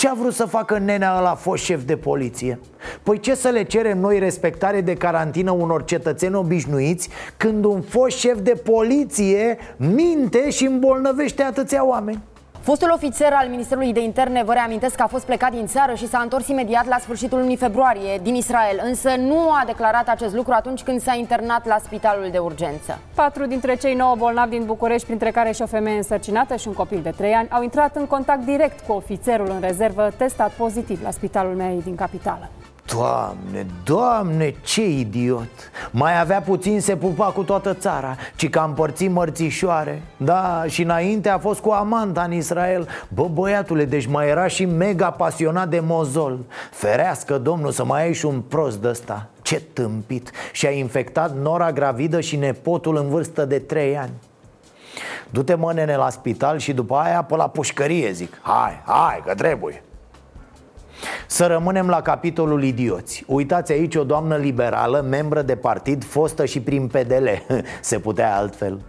[0.00, 2.58] ce a vrut să facă nenea ăla fost șef de poliție?
[3.02, 8.16] Păi ce să le cerem noi respectare de carantină unor cetățeni obișnuiți Când un fost
[8.16, 12.22] șef de poliție minte și îmbolnăvește atâția oameni?
[12.62, 16.08] Fostul ofițer al Ministerului de Interne, vă reamintesc că a fost plecat din țară și
[16.08, 20.52] s-a întors imediat la sfârșitul lunii februarie din Israel, însă nu a declarat acest lucru
[20.52, 22.98] atunci când s-a internat la spitalul de urgență.
[23.14, 26.74] Patru dintre cei nouă bolnavi din București, printre care și o femeie însărcinată și un
[26.74, 31.02] copil de 3 ani, au intrat în contact direct cu ofițerul în rezervă testat pozitiv
[31.02, 32.48] la spitalul meu din capitală.
[32.94, 35.70] Doamne, doamne, ce idiot.
[35.90, 40.02] Mai avea puțin se pupa cu toată țara Ci că a împărțit mărțișoare.
[40.16, 42.88] Da, și înainte a fost cu Amanta în Israel.
[43.08, 46.38] Bă, băiatule, deci mai era și mega pasionat de mozol.
[46.70, 50.30] Ferească, domnul, să mai ai și un prost de ăsta Ce tâmpit.
[50.52, 54.12] Și a infectat nora gravidă și nepotul în vârstă de 3 ani.
[55.30, 58.38] Du-te mă, nene, la spital și după aia pe la pușcărie, zic.
[58.42, 59.82] Hai, hai, că trebuie
[61.30, 63.24] să rămânem la capitolul idioți.
[63.26, 67.28] Uitați aici o doamnă liberală, membră de partid, fostă și prin PDL
[67.80, 68.80] Se putea altfel.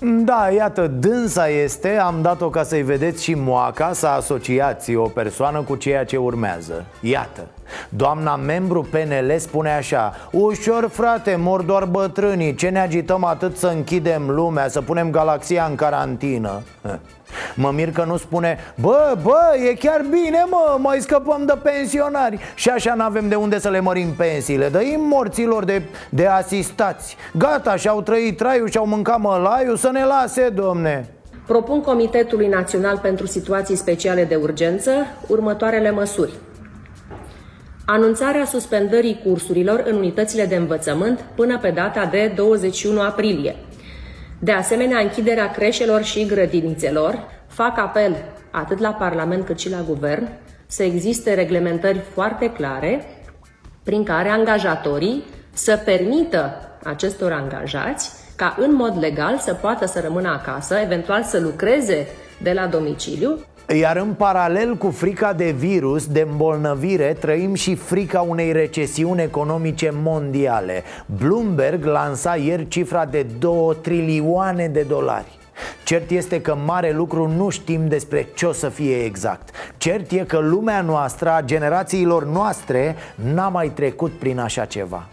[0.00, 5.62] Da, iată, dânsa este, am dat-o ca să-i vedeți și moaca Să asociați o persoană
[5.62, 6.84] cu ceea ce urmează.
[7.00, 7.46] Iată,
[7.88, 12.54] doamna membru PNL spune așa Ușor frate, mor doar bătrânii.
[12.54, 16.62] Ce ne agităm atât să închidem lumea, să punem galaxia în carantină
[17.54, 22.38] Mă mir că nu spune Bă, bă, e chiar bine, mă, mai scăpăm de pensionari
[22.54, 27.76] Și așa n-avem de unde să le mărim pensiile Dă-i morților de, de asistați Gata,
[27.76, 31.10] și-au trăit traiul, și-au mâncat mălaiul Să ne lase, domne
[31.46, 34.90] Propun Comitetului Național pentru Situații Speciale de Urgență
[35.26, 36.32] următoarele măsuri.
[37.84, 43.56] Anunțarea suspendării cursurilor în unitățile de învățământ până pe data de 21 aprilie.
[44.46, 47.28] De asemenea, închiderea creșelor și grădinițelor.
[47.46, 48.16] Fac apel
[48.50, 50.28] atât la Parlament cât și la Guvern
[50.66, 53.06] să existe reglementări foarte clare
[53.82, 60.28] prin care angajatorii să permită acestor angajați ca în mod legal să poată să rămână
[60.28, 62.06] acasă, eventual să lucreze
[62.42, 68.20] de la domiciliu iar în paralel cu frica de virus, de îmbolnăvire, trăim și frica
[68.20, 70.82] unei recesiuni economice mondiale.
[71.18, 75.38] Bloomberg lansa ieri cifra de 2 trilioane de dolari.
[75.84, 79.48] Cert este că mare lucru nu știm despre ce o să fie exact.
[79.76, 82.96] Cert e că lumea noastră, a generațiilor noastre,
[83.34, 85.06] n-a mai trecut prin așa ceva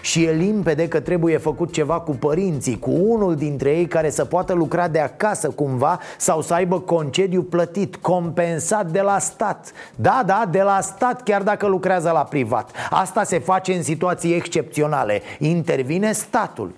[0.00, 4.24] și e limpede că trebuie făcut ceva cu părinții Cu unul dintre ei care să
[4.24, 9.72] poată lucra de acasă cumva Sau să aibă concediu plătit, compensat de la stat.
[9.96, 12.70] Da, da, de la stat chiar dacă lucrează la privat.
[12.90, 15.22] Asta se face în situații excepționale.
[15.38, 16.72] Intervine statul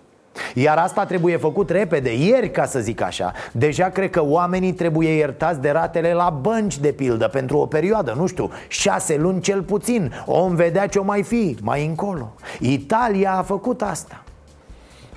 [0.55, 3.33] iar asta trebuie făcut repede, ieri ca să zic așa.
[3.53, 8.15] Deja cred că oamenii trebuie iertați de ratele la bănci de pildă Pentru o perioadă,
[8.17, 10.13] nu știu, șase luni cel puțin.
[10.27, 12.33] Om vedea ce-o mai fi, mai încolo.
[12.61, 14.23] Italia a făcut asta.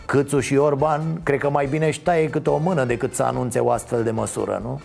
[0.06, 3.60] Câțu și Orban, cred că mai bine își ștaie câte o mână decât să anunțe
[3.60, 4.82] o astfel de măsură, nu?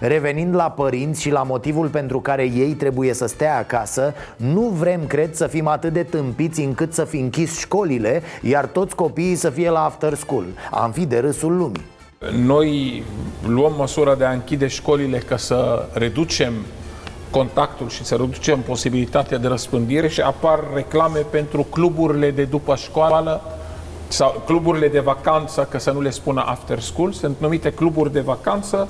[0.00, 5.06] Revenind la părinți și la motivul pentru care ei trebuie să stea acasă Nu vrem,
[5.06, 9.50] cred, să fim atât de tâmpiți încât să fi închis școlile Iar toți copiii să
[9.50, 10.44] fie la after school.
[10.70, 11.84] Am fi de râsul lumii.
[12.44, 13.02] Noi
[13.46, 16.52] luăm măsura de a închide școlile ca să reducem
[17.30, 23.42] contactul și să reducem posibilitatea de răspândire și apar reclame pentru cluburile de după școală
[24.12, 28.20] sau cluburile de vacanță, că să nu le spună after school, sunt numite cluburi de
[28.20, 28.88] vacanță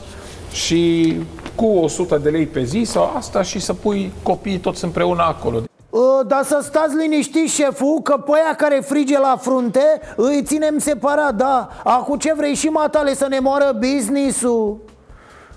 [0.52, 1.14] și
[1.54, 5.62] cu 100 de lei pe zi sau asta și să pui copiii toți împreună acolo.
[5.90, 10.78] Uh, dar să stați liniștit, șeful, că pe aia care frige la frunte îi ținem
[10.78, 14.76] separat, da Acum ce vrei și matale să ne moară business-ul?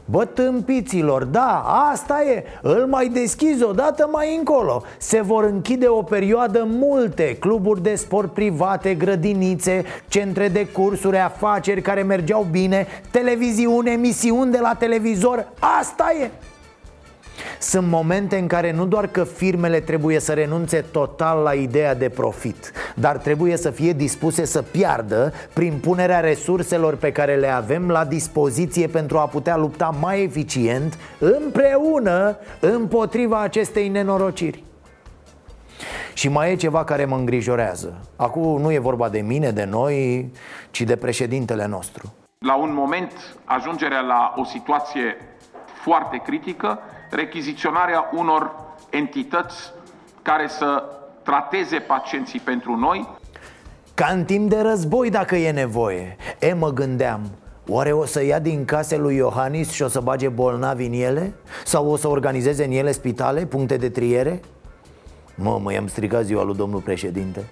[0.05, 1.59] Bă, tâmpiților, da,
[1.91, 2.43] asta e.
[2.61, 4.83] Îl mai deschizi odată mai încolo.
[4.97, 11.81] Se vor închide o perioadă multe Cluburi de sport private, grădinițe Centre de cursuri, afaceri
[11.81, 15.47] care mergeau bine Televiziune, emisiuni de la televizor.
[15.79, 16.31] Asta e
[17.59, 22.09] sunt momente în care nu doar că firmele trebuie să renunțe total la ideea de
[22.09, 27.89] profit Dar trebuie să fie dispuse să piardă prin punerea resurselor pe care le avem
[27.89, 34.63] la dispoziție Pentru a putea lupta mai eficient împreună împotriva acestei nenorociri.
[36.13, 37.93] Și mai e ceva care mă îngrijorează.
[38.15, 40.31] Acum nu e vorba de mine, de noi,
[40.71, 42.13] ci de președintele nostru.
[42.39, 43.11] La un moment,
[43.45, 45.17] ajungerea la o situație
[45.83, 48.51] foarte critică rechiziționarea unor
[48.89, 49.71] entități
[50.21, 50.83] care să
[51.23, 53.07] trateze pacienții pentru noi.
[53.93, 57.21] Ca în timp de război dacă e nevoie E, mă gândeam,
[57.67, 61.33] Oare o să ia din case lui Iohannis și o să bage bolnavi în ele?
[61.63, 64.41] Sau o să organizeze în ele spitale, puncte de triere?
[65.35, 67.49] Mă, mă, i-am stricat ziua lui domnul președinte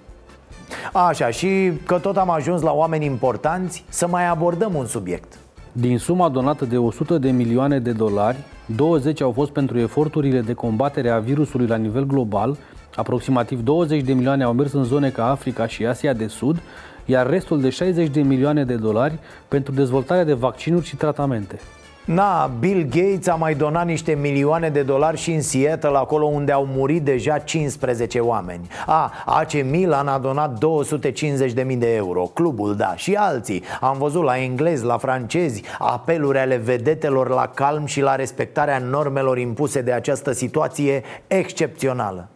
[0.93, 5.37] Așa, și că tot am ajuns la oameni importanți Să mai abordăm un subiect
[5.75, 10.53] Din suma donată de 100 de milioane de dolari 20 au fost pentru eforturile de
[10.53, 12.57] combatere a virusului la nivel global,
[12.95, 16.61] aproximativ 20 de milioane au mers în zone ca Africa și Asia de Sud,
[17.05, 21.59] iar restul de 60 de milioane de dolari pentru dezvoltarea de vaccinuri și tratamente.
[22.05, 26.51] Na, Bill Gates a mai donat niște milioane de dolari și în Seattle, acolo unde
[26.51, 28.67] au murit deja 15 oameni.
[28.85, 30.65] A, AC Milan a donat
[31.65, 33.63] 250.000 de euro, clubul, da, și alții.
[33.81, 39.37] Am văzut la englezi, la francezi, apeluri ale vedetelor la calm și la respectarea normelor
[39.37, 42.27] impuse de această situație excepțională.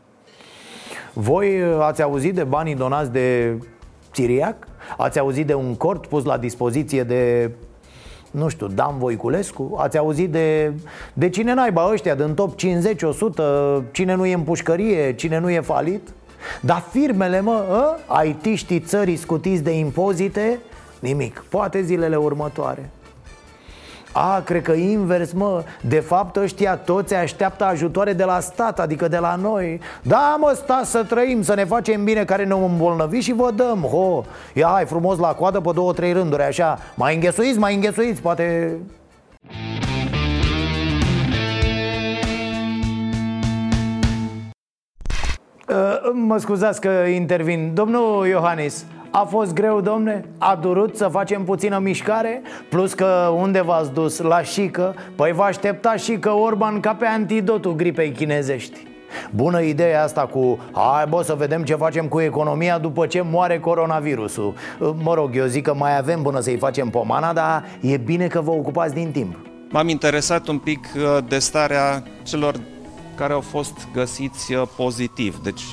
[1.14, 3.58] Voi uh, ați auzit de banii donați de
[4.12, 4.68] Siriac?
[4.98, 7.52] Ați auzit de un cort pus la dispoziție de
[8.32, 9.76] nu știu, Dan Voiculescu?
[9.78, 10.74] Ați auzit de,
[11.14, 15.50] de cine naiba ăștia din top 50, 100 Cine nu e în pușcărie, cine nu
[15.50, 16.10] e falit?
[16.62, 17.98] Dar firmele, mă, ă?
[18.24, 20.60] IT-știi țării scutiți de impozite?
[21.00, 22.90] Nimic, poate zilele următoare
[24.18, 25.64] a, cred că invers, mă.
[25.82, 29.80] De fapt ăștia toți așteaptă ajutoare de la stat, adică de la noi.
[30.02, 33.80] Da, mă, stați să trăim, să ne facem bine care ne îmbolnăvi și vă dăm
[33.82, 36.80] Ho, ia hai frumos la coadă pe două, trei rânduri, așa.
[36.96, 38.78] Mai înghesuiți, mai înghesuiți, poate...
[45.70, 47.72] Uh, mă scuzați că intervin.
[47.74, 50.26] Domnul Iohannis, a fost greu, domne?
[50.38, 52.42] A durut să facem puțină mișcare?
[52.70, 54.20] Plus că unde v-ați dus?
[54.20, 54.96] La șică?
[55.16, 58.88] Păi vă aștepta și că Orban ca pe antidotul gripei chinezești
[59.36, 63.60] Bună ideea asta cu Hai bă să vedem ce facem cu economia după ce moare
[63.60, 64.54] coronavirusul
[65.04, 68.42] Mă rog, eu zic că mai avem până să-i facem pomana Dar e bine că
[68.42, 69.36] vă ocupați din timp
[69.70, 72.56] M-am interesat un pic uh, de starea celor
[73.16, 75.64] care au fost găsiți uh, pozitiv Deci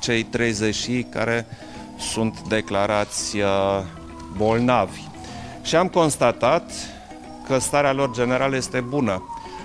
[0.00, 1.46] cei 30 care
[1.98, 3.80] sunt declarați uh,
[4.36, 5.00] bolnavi.
[5.62, 6.72] Și am constatat
[7.46, 9.22] că starea lor generală este bună.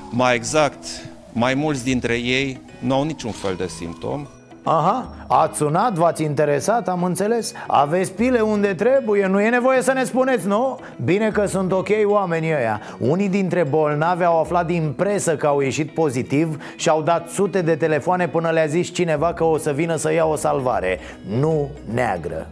[0.09, 0.85] Mai exact,
[1.33, 4.27] mai mulți dintre ei nu au niciun fel de simptom,
[4.71, 7.53] Aha, ați sunat, v-ați interesat, am înțeles.
[7.67, 10.79] Aveți pile unde trebuie, nu e nevoie să ne spuneți, nu?
[11.03, 12.81] Bine că sunt ok oamenii ăia.
[12.97, 17.61] Unii dintre bolnavi au aflat din presă că au ieșit pozitiv Și au dat sute
[17.61, 20.99] de telefoane până le-a zis cineva că o să vină să ia o salvare.
[21.39, 22.47] Nu neagră.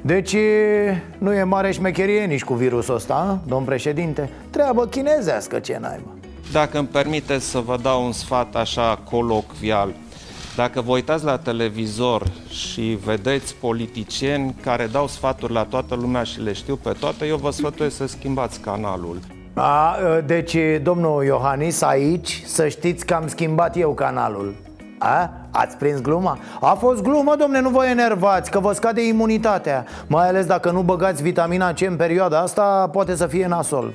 [0.00, 0.36] Deci
[1.18, 6.10] nu e mare șmecherie nici cu virusul ăsta, domn președinte Treabă chinezească ce naiba
[6.52, 9.88] Dacă îmi permite să vă dau un sfat așa colocvial
[10.56, 16.40] dacă vă uitați la televizor și vedeți politicieni care dau sfaturi la toată lumea și
[16.40, 19.18] le știu pe toate, eu vă sfătuiesc să schimbați canalul.
[19.54, 24.54] A, deci, domnul Iohannis, aici să știți că am schimbat eu canalul
[25.02, 25.30] a?
[25.50, 26.38] Ați prins gluma?
[26.60, 30.82] A fost glumă, domne, nu vă enervați, că vă scade imunitatea Mai ales dacă nu
[30.82, 33.92] băgați vitamina C în perioada asta, poate să fie nasol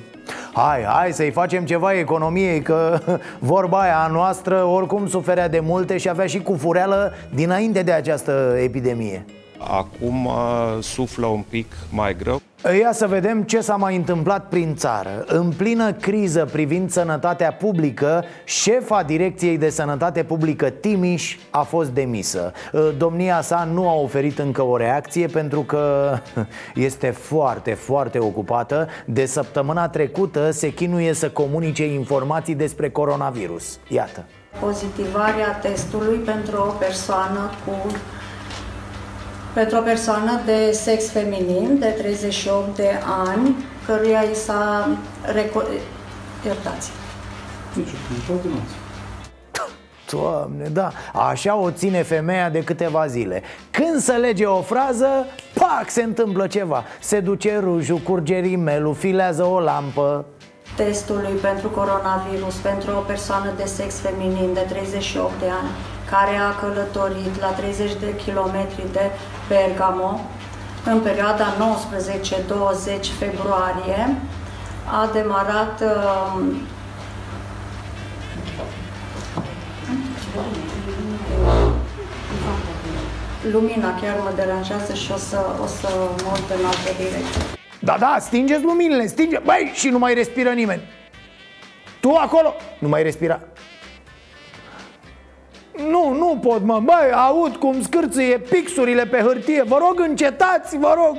[0.58, 2.98] Hai, hai să-i facem ceva economiei Că
[3.38, 7.92] vorba aia a noastră oricum suferea de multe Și avea și cu fureală dinainte de
[7.92, 9.24] această epidemie
[9.58, 12.40] Acum uh, suflă un pic mai greu.
[12.80, 15.24] Ia să vedem ce s-a mai întâmplat prin țară.
[15.26, 22.52] În plină criză privind sănătatea publică Șefa Direcției de Sănătate Publică Timiș a fost demisă.
[22.96, 26.12] Domnia sa nu a oferit încă o reacție Pentru că
[26.74, 28.88] este foarte, foarte ocupată.
[29.06, 33.78] De săptămâna trecută se chinuie să comunice informații despre coronavirus.
[33.88, 34.24] Iată.
[34.60, 37.92] Pozitivarea testului pentru o persoană cu
[39.58, 42.90] pentru o persoană de sex feminin de 38 de
[43.26, 44.88] ani, căruia i s-a
[45.26, 45.80] reco-
[46.44, 46.90] iertați.
[50.10, 53.42] Doamne, da, așa o ține femeia de câteva zile.
[53.70, 56.84] Când se lege o frază, pac, se întâmplă ceva.
[57.00, 60.24] Se duce rujul, curge rimelul, filează o lampă
[60.82, 65.70] Testului pentru coronavirus pentru o persoană de sex feminin de 38 de ani
[66.10, 69.10] care a călătorit la 30 de kilometri de
[69.48, 70.20] Bergamo
[70.84, 71.58] în perioada 19-20
[73.18, 74.16] februarie.
[74.84, 76.40] A demarat uh,
[83.52, 85.88] lumina chiar mă deranjează și o să, o să
[86.24, 87.57] mă uit în altă direcție.
[87.80, 90.82] Da, da, stingeți luminile, stinge Băi, și nu mai respiră nimeni.
[92.00, 93.40] Tu acolo, nu mai respira.
[95.90, 99.62] Nu, nu pot, mă, băi, aud cum scârțâie pixurile pe hârtie.
[99.66, 101.16] Vă rog, încetați, vă rog.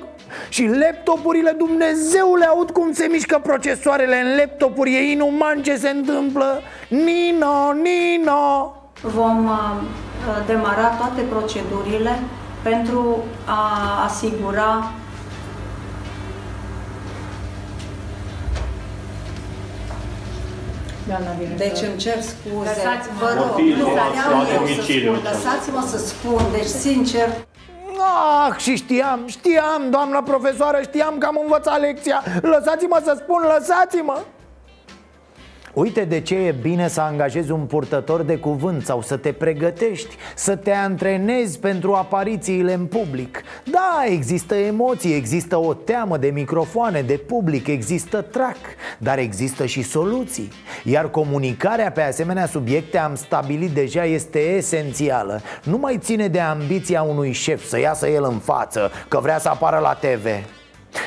[0.50, 4.94] Și laptopurile, Dumnezeule, aud cum se mișcă procesoarele în laptopuri.
[4.94, 6.62] E inuman ce se întâmplă.
[6.88, 8.74] Nino, Nino.
[9.02, 12.20] Vom uh, demara toate procedurile
[12.62, 14.92] pentru a asigura
[21.58, 22.82] Deci îmi cer scuze.
[23.20, 25.20] Vă rog, nu vreau eu să spun.
[25.24, 26.42] Lăsați-mă să spun.
[26.52, 27.28] Deci, sincer,
[28.02, 34.18] Ah, și știam, știam, doamna profesoară, știam că am învățat lecția Lăsați-mă să spun, lăsați-mă
[35.74, 40.16] Uite de ce e bine să angajezi un purtător de cuvânt sau să te pregătești,
[40.36, 43.42] să te antrenezi pentru aparițiile în public.
[43.64, 48.58] Da, există emoții, există o teamă de microfoane, de public, există trac,
[48.98, 50.50] dar există și soluții.
[50.84, 55.42] Iar comunicarea pe asemenea subiecte, am stabilit deja, este esențială.
[55.64, 59.50] Nu mai ține de ambiția unui șef să iasă el în față, că vrea să
[59.50, 60.26] apară la TV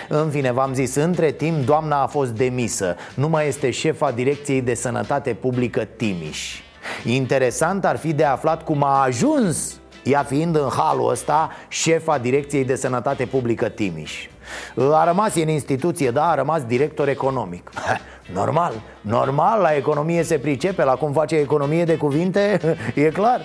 [0.08, 2.96] în fine, v-am zis, între timp doamna a fost demisă.
[3.14, 6.60] Nu mai este șefa Direcției de Sănătate Publică Timiș.
[7.04, 12.64] Interesant ar fi de aflat cum a ajuns ea fiind în halul ăsta șefa Direcției
[12.64, 14.26] de Sănătate Publică Timiș.
[14.92, 17.70] A rămas în instituție, da, a rămas director economic.
[18.32, 22.60] Normal, normal, la economie se pricepe, la cum face economie de cuvinte,
[22.94, 23.40] e clar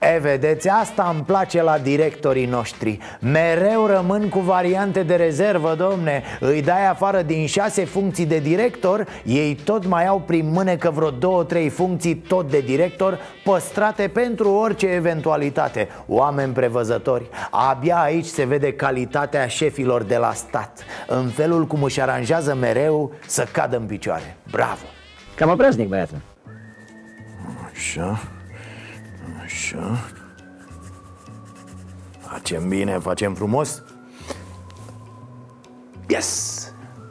[0.00, 2.98] E, vedeți, asta îmi place la directorii noștri.
[3.20, 6.22] Mereu rămân cu variante de rezervă, domne.
[6.40, 11.10] Îi dai afară din șase funcții de director Ei tot mai au prin mânecă vreo
[11.10, 15.88] două, trei funcții tot de director Păstrate pentru orice eventualitate.
[16.06, 20.84] Oameni prevăzători Abia aici se vede calitatea șefilor de la stat.
[21.06, 24.36] În felul cum își aranjează mereu să cadă în picioare.
[24.50, 24.84] Bravo!
[25.34, 26.18] Cam obraznic, băiatul.
[27.72, 28.20] Așa
[29.50, 29.98] Așa
[32.18, 33.82] Facem bine, facem frumos
[36.08, 36.58] Yes!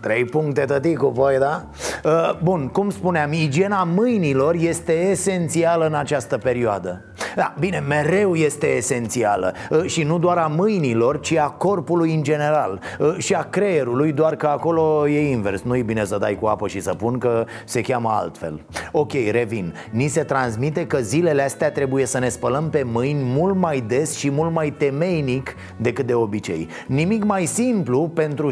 [0.02, 1.68] Trei puncte, tăticu, voi, da?
[2.04, 7.09] Uh, bun, cum spuneam, igiena mâinilor este esențială în această perioadă
[7.40, 12.24] Da, bine, mereu este esențială uh, Și nu doar a mâinilor, ci a corpului în
[12.24, 15.62] general uh, Și a creierului, doar că acolo e invers.
[15.62, 18.62] Nu-i bine să dai cu apă și să pun, că se cheamă altfel.
[18.92, 19.74] Ok, revin.
[19.92, 24.18] Ni se transmite că zilele astea trebuie să ne spălăm pe mâini mult mai des
[24.18, 26.68] și mult mai temeinic decât de obicei.
[26.88, 28.50] Nimic mai simplu pentru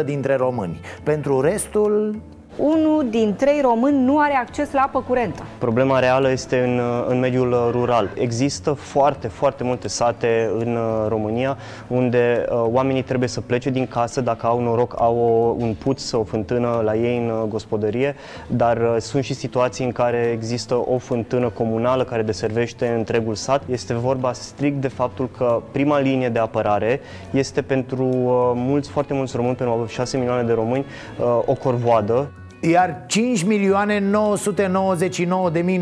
[0.00, 0.80] 66% dintre români.
[1.02, 2.20] Pentru restul...
[2.56, 5.42] Unul din trei români nu are acces la apă curentă.
[5.58, 8.10] Problema reală este în, în mediul rural.
[8.14, 13.86] Există foarte, foarte multe sate în uh, România unde uh, oamenii trebuie să plece din
[13.86, 18.14] casă dacă au noroc, au o, un puț, o fântână la ei în uh, gospodărie,
[18.46, 23.62] dar uh, sunt și situații în care există o fântână comunală care deservește întregul sat.
[23.70, 27.00] Este vorba strict de faptul că prima linie de apărare
[27.30, 30.84] este pentru uh, mulți, foarte mulți români, pentru 6 milioane de români,
[31.18, 32.30] uh, o corvoadă
[32.70, 35.80] iar 5 milioane 999 de mii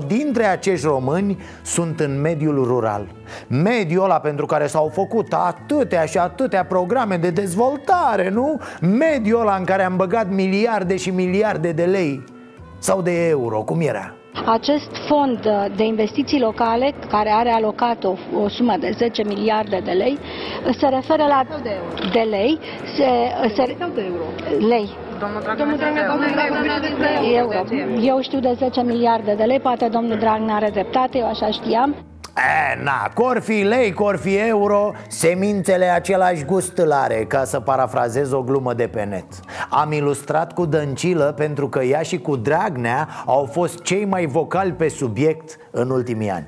[0.00, 3.06] 999,99 dintre acești români sunt în mediul rural
[3.46, 8.60] Mediul ăla pentru care s-au făcut atâtea și atâtea programe de dezvoltare, nu?
[8.80, 12.24] Mediul ăla în care am băgat miliarde și miliarde de lei
[12.78, 14.14] Sau de euro, cum era?
[14.46, 15.38] Acest fond
[15.76, 20.18] de investiții locale, care are alocat o, o sumă de 10 miliarde de lei,
[20.78, 21.42] se referă la
[22.12, 22.58] de lei,
[22.96, 23.08] se,
[23.54, 23.76] se
[24.68, 24.90] lei.
[25.18, 26.18] Domnul Dragnea,
[27.36, 27.52] Eu,
[28.02, 31.94] eu știu de 10 miliarde de lei, poate domnul Dragnea are dreptate, eu așa știam.
[32.36, 37.60] E, na, cor fi lei, cor fi euro Semințele același gust îl are Ca să
[37.60, 39.24] parafrazez o glumă de pe net.
[39.70, 44.72] Am ilustrat cu Dăncilă pentru că ea și cu Dragnea Au fost cei mai vocali
[44.72, 46.46] pe subiect în ultimii ani.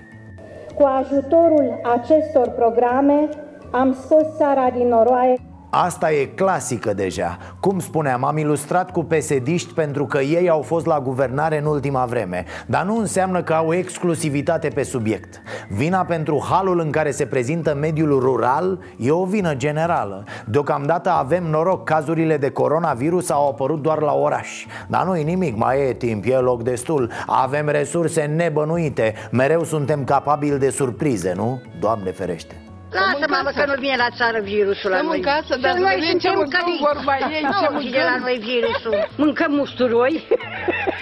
[0.75, 3.29] Cu ajutorul acestor programe
[3.73, 5.37] am scos țara din noroaie
[5.75, 7.39] Asta e clasică deja.
[7.61, 12.05] Cum spuneam, am ilustrat cu pesediști pentru că ei au fost la guvernare în ultima
[12.05, 12.45] vreme.
[12.67, 15.43] Dar nu înseamnă că au exclusivitate pe subiect.
[15.69, 20.25] Vina pentru halul în care se prezintă mediul rural e o vină generală.
[20.47, 24.67] Deocamdată avem noroc, cazurile de coronavirus au apărut doar la oraș.
[24.89, 27.11] Dar nu-i nimic, mai e timp, e loc destul.
[27.27, 29.15] Avem resurse nebănuite.
[29.31, 31.61] Mereu suntem capabili de surprize, nu?
[31.81, 32.62] Doamne ferește
[32.93, 35.21] Lasă, mamă, că nu vine la țară virusul la noi.
[35.21, 36.83] casă, dar noi vedem ce suntem mâncăm, căliți.
[36.93, 38.13] vorba ei, ce Nu vine mâncăm.
[38.13, 39.09] la noi virusul.
[39.25, 40.27] Mâncăm usturoi,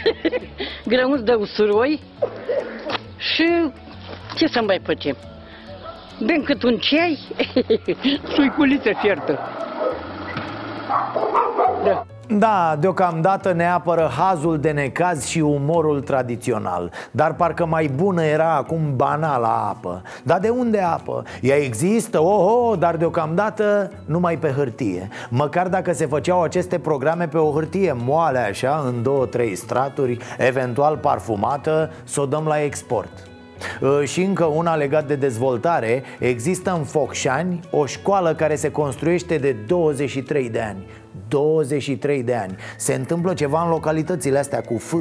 [0.93, 2.01] grăuți de usturoi
[3.17, 3.71] și
[4.37, 5.17] ce să mai facem?
[6.25, 7.19] Bem cât un ceai,
[8.35, 9.39] suiculiță fiertă.
[11.85, 12.07] Da.
[12.39, 16.93] Da, deocamdată ne apără hazul de necaz și umorul tradițional.
[17.11, 20.03] Dar parcă mai bună era acum banala apă.
[20.23, 21.23] Dar de unde apă?
[21.41, 25.09] Ea există, oho, dar deocamdată numai pe hârtie.
[25.29, 30.19] Măcar dacă se făceau aceste programe pe o hârtie moale așa, în două, trei straturi
[30.39, 33.13] Eventual parfumată, să o dăm la export.
[33.81, 39.37] Uh, Și încă una legat de dezvoltare Există în Focșani o școală care se construiește
[39.37, 40.87] de 23 de ani
[41.31, 44.95] 23 de ani Se întâmplă ceva în localitățile astea cu F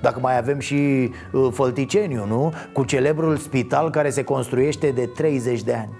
[0.00, 2.52] dacă mai avem și uh, Fălticeniu, nu?
[2.72, 5.98] Cu celebrul spital care se construiește de 30 de ani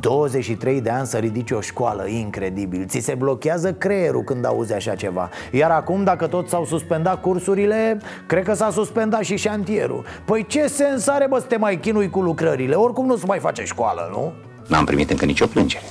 [0.00, 4.94] 23 de ani să ridici o școală, incredibil Ți se blochează creierul când auzi așa
[4.94, 10.46] ceva Iar acum, dacă tot s-au suspendat cursurile Cred că s-a suspendat și șantierul Păi
[10.46, 12.74] ce sens are, bă, să te mai chinui cu lucrările?
[12.74, 14.32] Oricum nu se mai face școală, nu?
[14.68, 15.84] N-am primit încă nicio plângere.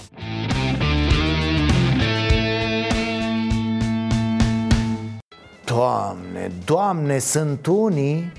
[5.70, 8.32] Doamne, doamne, sunt unii.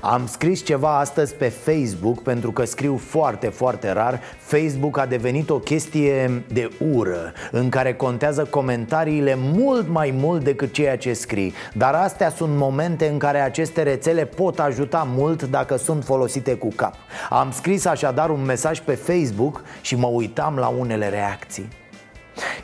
[0.00, 4.20] Am scris ceva astăzi pe Facebook pentru că scriu foarte, foarte rar.
[4.38, 10.72] Facebook a devenit o chestie de ură În care contează comentariile mult mai mult decât
[10.72, 11.54] ceea ce scrii.
[11.74, 16.68] Dar astea sunt momente în care aceste rețele pot ajuta mult dacă sunt folosite cu
[16.76, 16.94] cap.
[17.30, 21.82] Am scris așadar un mesaj pe Facebook și mă uitam la unele reacții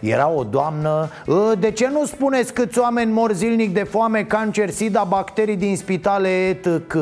[0.01, 4.71] era o doamnă "Ă, De ce nu spuneți câți oameni mor zilnic de foame, cancer,
[4.71, 6.95] sida, bacterii din spitale, etc?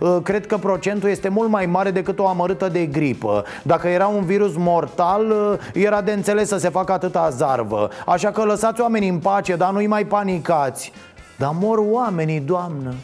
[0.00, 3.44] "Ă, Cred că procentul este mult mai mare decât o amărâtă de gripă.
[3.62, 7.88] Dacă era un virus mortal, ă, era de înțeles să se facă atâta zarvă.
[8.06, 10.92] Așa că lăsați oamenii în pace, dar nu-i mai panicați.
[11.38, 12.94] Dar mor oamenii, doamnă.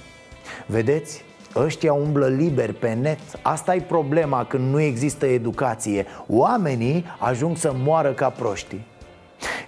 [0.67, 1.25] Vedeți?
[1.57, 3.19] Ăștia umblă liber pe net.
[3.43, 6.07] Asta e problema când nu există educație.
[6.27, 8.87] Oamenii ajung să moară ca proștii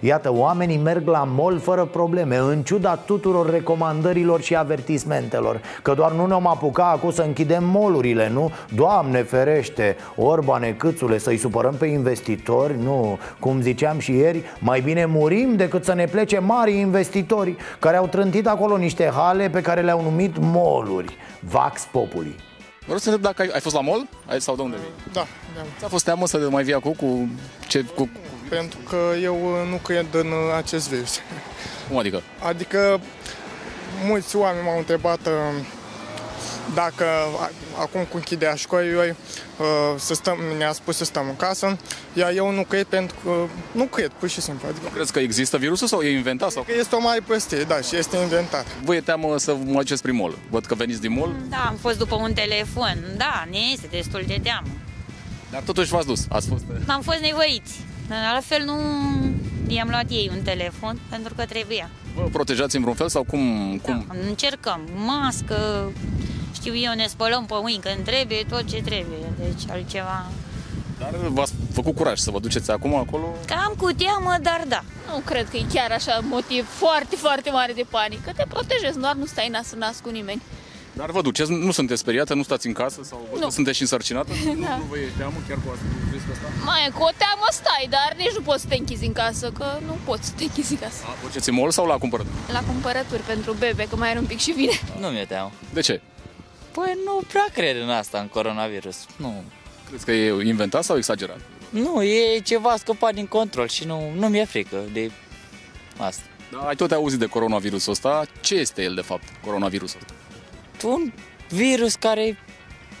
[0.05, 6.11] Iată, oamenii merg la mall fără probleme În ciuda tuturor recomandărilor și avertismentelor Că doar
[6.11, 8.51] nu ne-am apucat acum să închidem molurile, nu?
[8.75, 15.05] Doamne ferește, Orbane, câțule, să-i supărăm pe investitori Nu, cum ziceam și ieri, mai bine
[15.05, 19.81] murim decât să ne plece mari investitori Care au trântit acolo niște hale pe care
[19.81, 22.35] le-au numit moluri Vax Populi
[22.83, 25.11] Vreau să întreb dacă ai, ai fost la mall ai, sau de unde vii?
[25.13, 25.25] Da,
[25.55, 25.61] da.
[25.79, 27.29] Ți-a fost teamă să mai vii acum cu
[27.67, 28.09] ce, cu,
[28.49, 31.19] Pentru că eu uh, nu cred în uh, acest virus.
[31.87, 32.21] cum adică?
[32.39, 32.99] Adică
[34.05, 35.65] mulți oameni m-au întrebat uh,
[36.75, 37.05] dacă
[37.39, 39.15] a- acum cu închiderea școlii uh,
[39.97, 41.77] să stăm, ne-a spus să stăm în casă,
[42.13, 44.67] iar eu nu cred pentru că nu cred, pur și simplu.
[44.67, 46.51] Adică Crezi că există virusul sau e inventat?
[46.51, 46.63] Sau?
[46.63, 48.65] că este o mare prostie, da, și este inventat.
[48.83, 50.37] Vă e teamă să mă duceți prin mall.
[50.49, 52.97] Văd că veniți din mall, Da, am fost după un telefon.
[53.17, 54.67] Da, ne este destul de teamă.
[55.51, 56.25] dar totuși v-ați dus.
[56.29, 56.63] Ați fost...
[56.87, 57.71] Am fost nevoiți.
[58.09, 58.77] Altfel nu
[59.67, 61.89] i-am luat ei un telefon pentru că trebuia.
[62.15, 63.77] Vă protejați în vreun fel sau cum?
[63.81, 64.05] cum?
[64.27, 64.81] Încercăm.
[64.95, 65.91] Mască,
[66.53, 69.31] știu eu, ne spălăm pe mâini când trebuie, tot ce trebuie.
[69.39, 70.25] Deci altceva...
[70.99, 73.35] Dar v-ați făcut curaj să vă duceți acum acolo?
[73.45, 74.83] Cam cu teamă, dar da.
[75.07, 78.31] Nu cred că e chiar așa motiv foarte, foarte mare de panică.
[78.35, 80.41] Te protejezi, doar nu stai nas în nas cu nimeni.
[80.93, 83.45] Dar vă duceți, nu sunteți speriată, nu stați în casă sau văd Nu.
[83.47, 84.31] că sunteți și însărcinată?
[84.45, 84.51] Da.
[84.53, 86.47] Nu, nu vă e teamă chiar cu asta, cu riscul ăsta?
[86.65, 89.65] Mai cu o teamă stai, dar nici nu poți să te închizi în casă, că
[89.85, 90.99] nu poți să te închizi în casă.
[91.21, 92.25] Vă duceți în mall sau la cumpărat?
[92.51, 94.79] La cumpărături pentru bebe, că mai are un pic și vine.
[94.99, 95.51] Nu mi-e teamă.
[95.73, 96.01] De ce?
[96.71, 98.97] Păi nu prea cred în asta, în coronavirus.
[99.15, 99.43] Nu.
[99.87, 101.39] Crezi că e inventat sau exagerat?
[101.69, 105.11] Nu, e ceva scăpat din control și nu, nu mi-e frică de
[105.97, 106.23] asta.
[106.51, 108.25] Da, ai tot auzit de coronavirusul ăsta.
[108.41, 110.13] Ce este el, de fapt, coronavirusul ăsta?
[110.83, 111.11] Un
[111.49, 112.37] virus care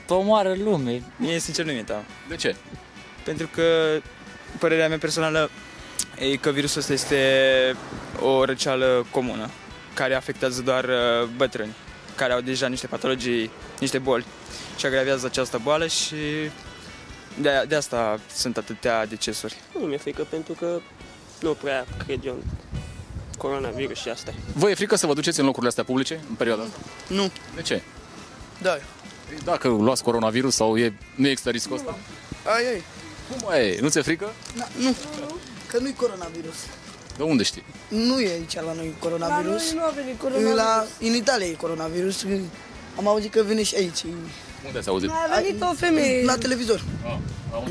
[0.07, 1.01] omoară lume.
[1.17, 2.03] Mie, sincer, nu mi-e teamă.
[2.29, 2.55] De ce?
[3.23, 3.97] Pentru că
[4.59, 5.49] părerea mea personală
[6.19, 7.17] e că virusul ăsta este
[8.21, 9.49] o răceală comună
[9.93, 11.75] care afectează doar uh, bătrâni
[12.15, 14.25] care au deja niște patologii, niște boli
[14.77, 16.15] și agravează această boală și
[17.41, 19.55] de, de asta sunt atâtea decesuri.
[19.79, 20.79] Nu mi-e frică pentru că
[21.41, 22.41] nu prea cred eu în
[23.37, 24.33] coronavirus și asta.
[24.53, 26.77] Vă e frică să vă duceți în locurile astea publice în perioada asta?
[27.07, 27.31] Nu.
[27.55, 27.81] De ce?
[28.61, 28.77] Da.
[29.43, 31.97] Dacă luați coronavirus sau e, nu există riscul ăsta?
[32.55, 32.83] Ai, ai.
[33.29, 33.77] Cum e?
[33.81, 34.31] Nu ți-e frică?
[34.57, 34.95] Da, nu,
[35.67, 36.55] că nu-i coronavirus.
[37.17, 37.63] De unde știi?
[37.87, 39.73] Nu e aici la noi coronavirus.
[39.73, 40.55] La noi nu a venit coronavirus.
[40.55, 42.25] La, în Italia e coronavirus.
[42.97, 44.03] Am auzit că vine și aici.
[44.65, 45.09] Unde ați auzit?
[45.09, 46.25] A venit o femeie.
[46.25, 46.83] La televizor.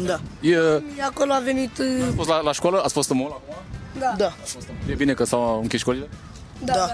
[0.05, 0.21] Da.
[0.41, 0.57] E,
[1.03, 1.79] Acolo a venit...
[1.79, 2.83] uh, ați fost la, la școală?
[2.83, 3.52] Ați fost în mall acum?
[3.99, 4.15] Da.
[4.17, 4.33] Da.
[4.91, 6.09] E bine că s-au închis școlile?
[6.65, 6.73] Da.
[6.73, 6.87] da.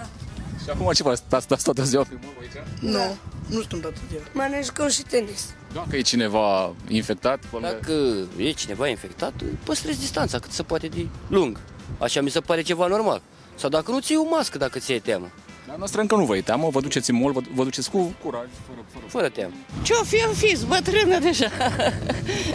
[0.64, 1.16] Și acum ce faci?
[1.16, 2.66] Stați, stați toată ziua pe mall aici?
[2.80, 3.16] Nu,
[3.57, 4.20] nu sunt toată ziua.
[4.32, 5.44] Mai ne jucăm și tenis.
[5.74, 7.92] Dacă e cineva infectat, pe lângă- Dacă
[8.36, 9.32] e cineva infectat,
[9.64, 11.61] păstrezi distanța cât se poate de lung.
[11.99, 13.22] Așa mi se pare ceva normal.
[13.55, 15.30] Sau dacă nu ții o mască dacă ți-e teamă.
[15.66, 18.14] Dar noastră încă nu vă e teamă, vă duceți în mall, vă, vă duceți cu
[18.24, 19.53] curaj, fără, fără, Fără teamă.
[19.82, 21.49] Ce-o fi în fis, bătrână deja.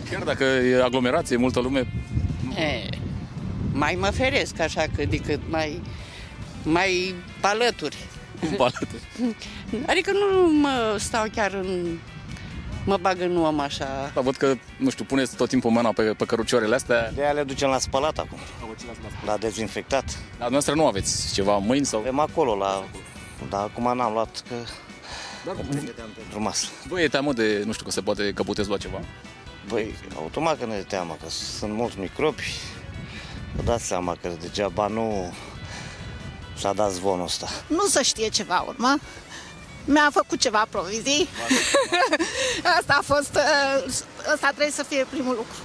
[0.09, 1.87] Chiar dacă e aglomerație, multă lume,
[2.57, 2.89] E,
[3.73, 5.81] mai mă feresc așa că decât mai,
[6.63, 7.97] mai alături.
[8.39, 8.99] cum palete.
[9.91, 11.97] Adică nu mă stau chiar în...
[12.85, 14.11] Mă bag în om așa.
[14.13, 17.11] Dar văd că, nu știu, puneți tot timpul mâna pe, pe cărucioarele astea.
[17.11, 18.37] De aia le ducem la spălat acum.
[19.25, 20.19] La dezinfectat.
[20.39, 21.99] Dar noastră nu aveți ceva în mâini sau?
[21.99, 22.83] Avem acolo la...
[23.49, 24.55] Dar acum n-am luat că...
[25.45, 26.67] Dar o pregăteam pentru masă.
[26.87, 28.99] Vă e teamă de, nu știu, că se poate, că puteți lua ceva?
[29.67, 32.43] Băi, automat că ne e teamă, că sunt mulți microbi.
[33.55, 35.33] Vă dați seama că degeaba nu
[36.57, 37.47] s-a dat zvonul ăsta.
[37.67, 38.99] Nu să știe ceva urma.
[39.85, 41.27] Mi-a făcut ceva provizii.
[42.79, 43.93] Asta a fost, uh,
[44.33, 45.55] asta trebuie să fie primul lucru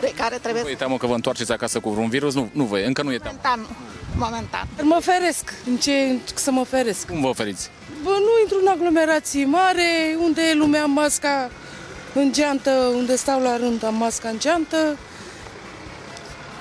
[0.00, 0.78] de care trebuie Vă e să...
[0.78, 2.34] teamă că vă întoarceți acasă cu vreun virus?
[2.34, 3.38] Nu, nu vă e, încă nu e teamă.
[3.42, 3.66] Da, nu.
[4.16, 4.68] momentan.
[4.82, 5.52] Mă feresc.
[5.66, 7.06] În ce să mă feresc?
[7.06, 7.70] Cum vă oferiți?
[8.02, 11.50] Bă, nu intru în aglomerații mare, unde e lumea am masca
[12.14, 14.96] în geantă, unde stau la rând am masca în geantă.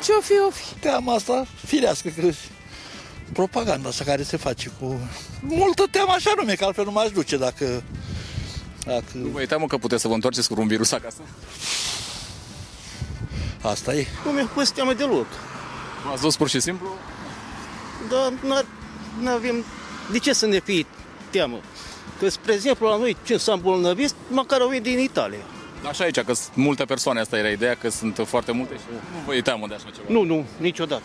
[0.05, 0.73] Ce o fi, o fi.
[0.79, 2.29] Teama asta firească, că
[3.33, 4.99] propaganda asta care se face cu...
[5.41, 7.83] Multă teamă așa nume, că altfel nu m-aș duce dacă...
[8.85, 9.03] dacă...
[9.13, 11.21] Nu vă e teamă că puteți să vă întoarceți cu un virus acasă?
[13.61, 14.07] Asta e.
[14.25, 15.27] Nu mi-a pus teamă deloc.
[16.07, 16.87] V-ați dus pur și simplu?
[18.09, 18.33] Dar
[19.21, 19.65] nu avem
[20.11, 20.85] de ce să ne fie
[21.29, 21.59] teamă.
[22.19, 25.45] Că, spre exemplu, la noi, ce s-a îmbolnăvit, măcar au venit din Italia.
[25.87, 29.19] Așa aici, că sunt multe persoane, asta era ideea, că sunt foarte multe și nu
[29.25, 30.07] vă e teamă de așa ceva.
[30.09, 31.03] Nu, nu, niciodată.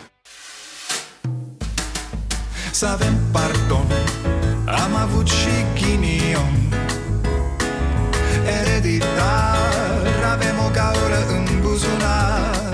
[2.71, 3.85] Să avem pardon,
[4.65, 6.73] am avut și ghinion
[8.61, 12.73] Ereditar, avem o gaură în buzunar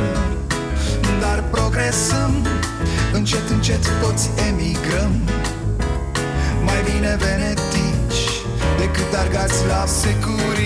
[1.20, 2.48] Dar progresăm,
[3.14, 5.30] încet, încet toți emigrăm
[6.64, 8.28] Mai bine venetici
[8.78, 10.58] decât argați la secur